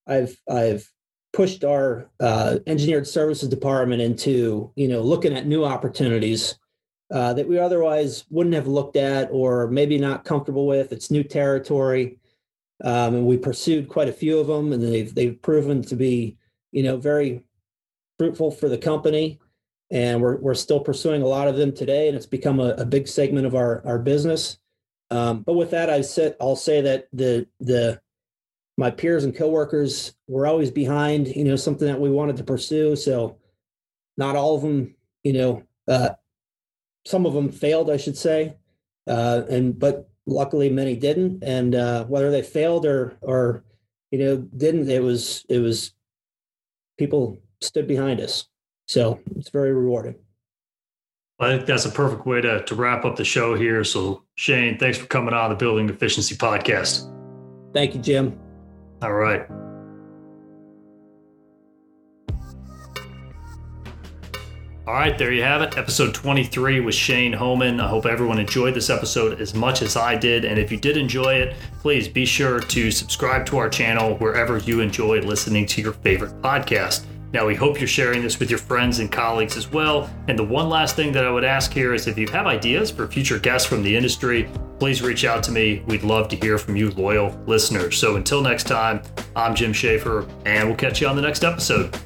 I've 0.06 0.38
I've 0.50 0.93
pushed 1.34 1.64
our 1.64 2.10
uh, 2.20 2.60
engineered 2.68 3.08
services 3.08 3.50
department 3.50 4.02
into 4.02 4.72
you 4.76 4.88
know 4.88 5.02
looking 5.02 5.36
at 5.36 5.48
new 5.48 5.66
opportunities 5.66 6.56
uh, 7.12 7.34
that 7.34 7.48
we 7.48 7.60
otherwise 7.60 8.26
wouldn't 8.30 8.56
have 8.56 8.68
looked 8.68 8.96
at 8.96 9.30
or 9.32 9.68
maybe 9.68 9.98
not 9.98 10.24
comfortable 10.24 10.66
with. 10.66 10.92
It's 10.92 11.12
new 11.12 11.24
territory, 11.24 12.18
um, 12.84 13.16
and 13.16 13.26
we 13.26 13.38
pursued 13.38 13.90
quite 13.90 14.08
a 14.08 14.14
few 14.14 14.40
of 14.40 14.48
them, 14.48 14.72
and 14.72 14.82
they've 14.82 15.14
they've 15.14 15.42
proven 15.42 15.82
to 15.84 15.96
be 15.96 16.38
you 16.72 16.84
know 16.84 16.98
very 16.98 17.44
fruitful 18.18 18.52
for 18.52 18.70
the 18.70 18.78
company. 18.78 19.40
And 19.92 20.22
we're 20.22 20.38
we're 20.38 20.56
still 20.56 20.80
pursuing 20.80 21.22
a 21.22 21.28
lot 21.28 21.48
of 21.48 21.56
them 21.56 21.72
today, 21.72 22.08
and 22.08 22.16
it's 22.16 22.26
become 22.26 22.60
a, 22.60 22.70
a 22.78 22.86
big 22.86 23.08
segment 23.08 23.46
of 23.46 23.56
our 23.56 23.86
our 23.86 24.00
business. 24.00 24.58
Um, 25.12 25.42
but 25.42 25.54
with 25.54 25.72
that, 25.72 25.90
I 25.90 26.02
said 26.02 26.36
I'll 26.40 26.56
say 26.56 26.82
that 26.82 27.08
the 27.12 27.48
the 27.60 28.02
my 28.78 28.90
peers 28.90 29.24
and 29.24 29.36
coworkers 29.36 30.14
were 30.28 30.48
always 30.48 30.72
behind, 30.72 31.28
you 31.28 31.44
know, 31.44 31.56
something 31.56 31.88
that 31.88 32.00
we 32.00 32.10
wanted 32.10 32.38
to 32.38 32.44
pursue. 32.44 32.96
So 32.96 33.38
not 34.18 34.36
all 34.36 34.56
of 34.56 34.62
them, 34.62 34.96
you 35.24 35.34
know, 35.34 35.64
uh, 35.88 36.10
some 37.06 37.26
of 37.26 37.34
them 37.34 37.52
failed, 37.52 37.90
I 37.90 37.98
should 37.98 38.18
say. 38.18 38.56
Uh, 39.08 39.44
and, 39.50 39.78
but 39.78 40.10
luckily 40.26 40.70
many 40.70 40.96
didn't. 40.96 41.44
And, 41.44 41.76
uh, 41.76 42.06
whether 42.06 42.32
they 42.32 42.42
failed 42.42 42.86
or, 42.86 43.18
or, 43.22 43.64
you 44.12 44.20
know, 44.20 44.38
didn't, 44.38 44.90
it 44.90 45.04
was, 45.04 45.46
it 45.50 45.60
was 45.60 45.94
people 46.98 47.38
stood 47.62 47.88
behind 47.88 48.22
us. 48.22 48.46
So 48.88 49.20
it's 49.36 49.50
very 49.50 49.74
rewarding. 49.74 50.16
I 51.40 51.56
think 51.56 51.66
that's 51.66 51.86
a 51.86 51.92
perfect 51.92 52.26
way 52.26 52.42
to, 52.42 52.64
to 52.64 52.76
wrap 52.76 53.06
up 53.06 53.18
the 53.18 53.26
show 53.26 53.56
here. 53.56 53.84
So 53.84 54.24
Shane, 54.36 54.78
thanks 54.78 54.98
for 54.98 55.08
coming 55.08 55.34
on 55.34 55.50
the 55.50 55.56
Building 55.56 55.90
Efficiency 55.90 56.36
Podcast. 56.36 57.10
Thank 57.74 57.96
you, 57.96 58.02
Jim. 58.02 58.40
All 59.04 59.12
right. 59.12 59.46
All 64.88 64.94
right, 64.94 65.18
there 65.18 65.34
you 65.34 65.44
have 65.44 65.62
it. 65.62 65.78
Episode 65.78 66.14
23 66.14 66.80
with 66.80 66.96
Shane 66.96 67.34
Homan. 67.34 67.82
I 67.82 67.90
hope 67.90 68.06
everyone 68.06 68.40
enjoyed 68.40 68.76
this 68.76 68.90
episode 68.90 69.42
as 69.42 69.54
much 69.54 69.82
as 69.82 69.98
I 69.98 70.16
did. 70.16 70.46
And 70.46 70.58
if 70.58 70.72
you 70.72 70.78
did 70.78 70.96
enjoy 70.96 71.34
it, 71.34 71.56
please 71.82 72.08
be 72.08 72.26
sure 72.26 72.62
to 72.62 72.92
subscribe 72.92 73.46
to 73.48 73.58
our 73.58 73.68
channel 73.68 74.16
wherever 74.20 74.60
you 74.60 74.80
enjoy 74.80 75.20
listening 75.20 75.66
to 75.66 75.82
your 75.82 75.94
favorite 75.94 76.42
podcast. 76.42 77.04
Now, 77.34 77.46
we 77.46 77.56
hope 77.56 77.80
you're 77.80 77.88
sharing 77.88 78.22
this 78.22 78.40
with 78.40 78.50
your 78.50 78.60
friends 78.60 79.00
and 79.00 79.12
colleagues 79.12 79.58
as 79.58 79.70
well. 79.70 80.10
And 80.30 80.40
the 80.40 80.44
one 80.44 80.70
last 80.70 80.96
thing 80.96 81.12
that 81.14 81.26
I 81.26 81.32
would 81.32 81.44
ask 81.44 81.74
here 81.74 81.94
is 81.94 82.08
if 82.08 82.18
you 82.18 82.28
have 82.30 82.46
ideas 82.46 82.90
for 82.90 83.08
future 83.08 83.40
guests 83.40 83.68
from 83.68 83.84
the 83.84 83.98
industry, 83.98 84.48
please 84.84 85.02
reach 85.02 85.24
out 85.24 85.42
to 85.42 85.50
me. 85.50 85.82
We'd 85.88 86.04
love 86.04 86.28
to 86.28 86.36
hear 86.36 86.58
from 86.58 86.76
you, 86.76 86.92
loyal 86.92 87.30
listeners. 87.48 87.98
So 87.98 88.18
until 88.18 88.42
next 88.42 88.66
time, 88.66 89.02
I'm 89.34 89.56
Jim 89.56 89.72
Schaefer, 89.72 90.28
and 90.46 90.68
we'll 90.68 90.76
catch 90.76 91.00
you 91.00 91.08
on 91.08 91.16
the 91.16 91.22
next 91.22 91.46
episode. 91.46 91.98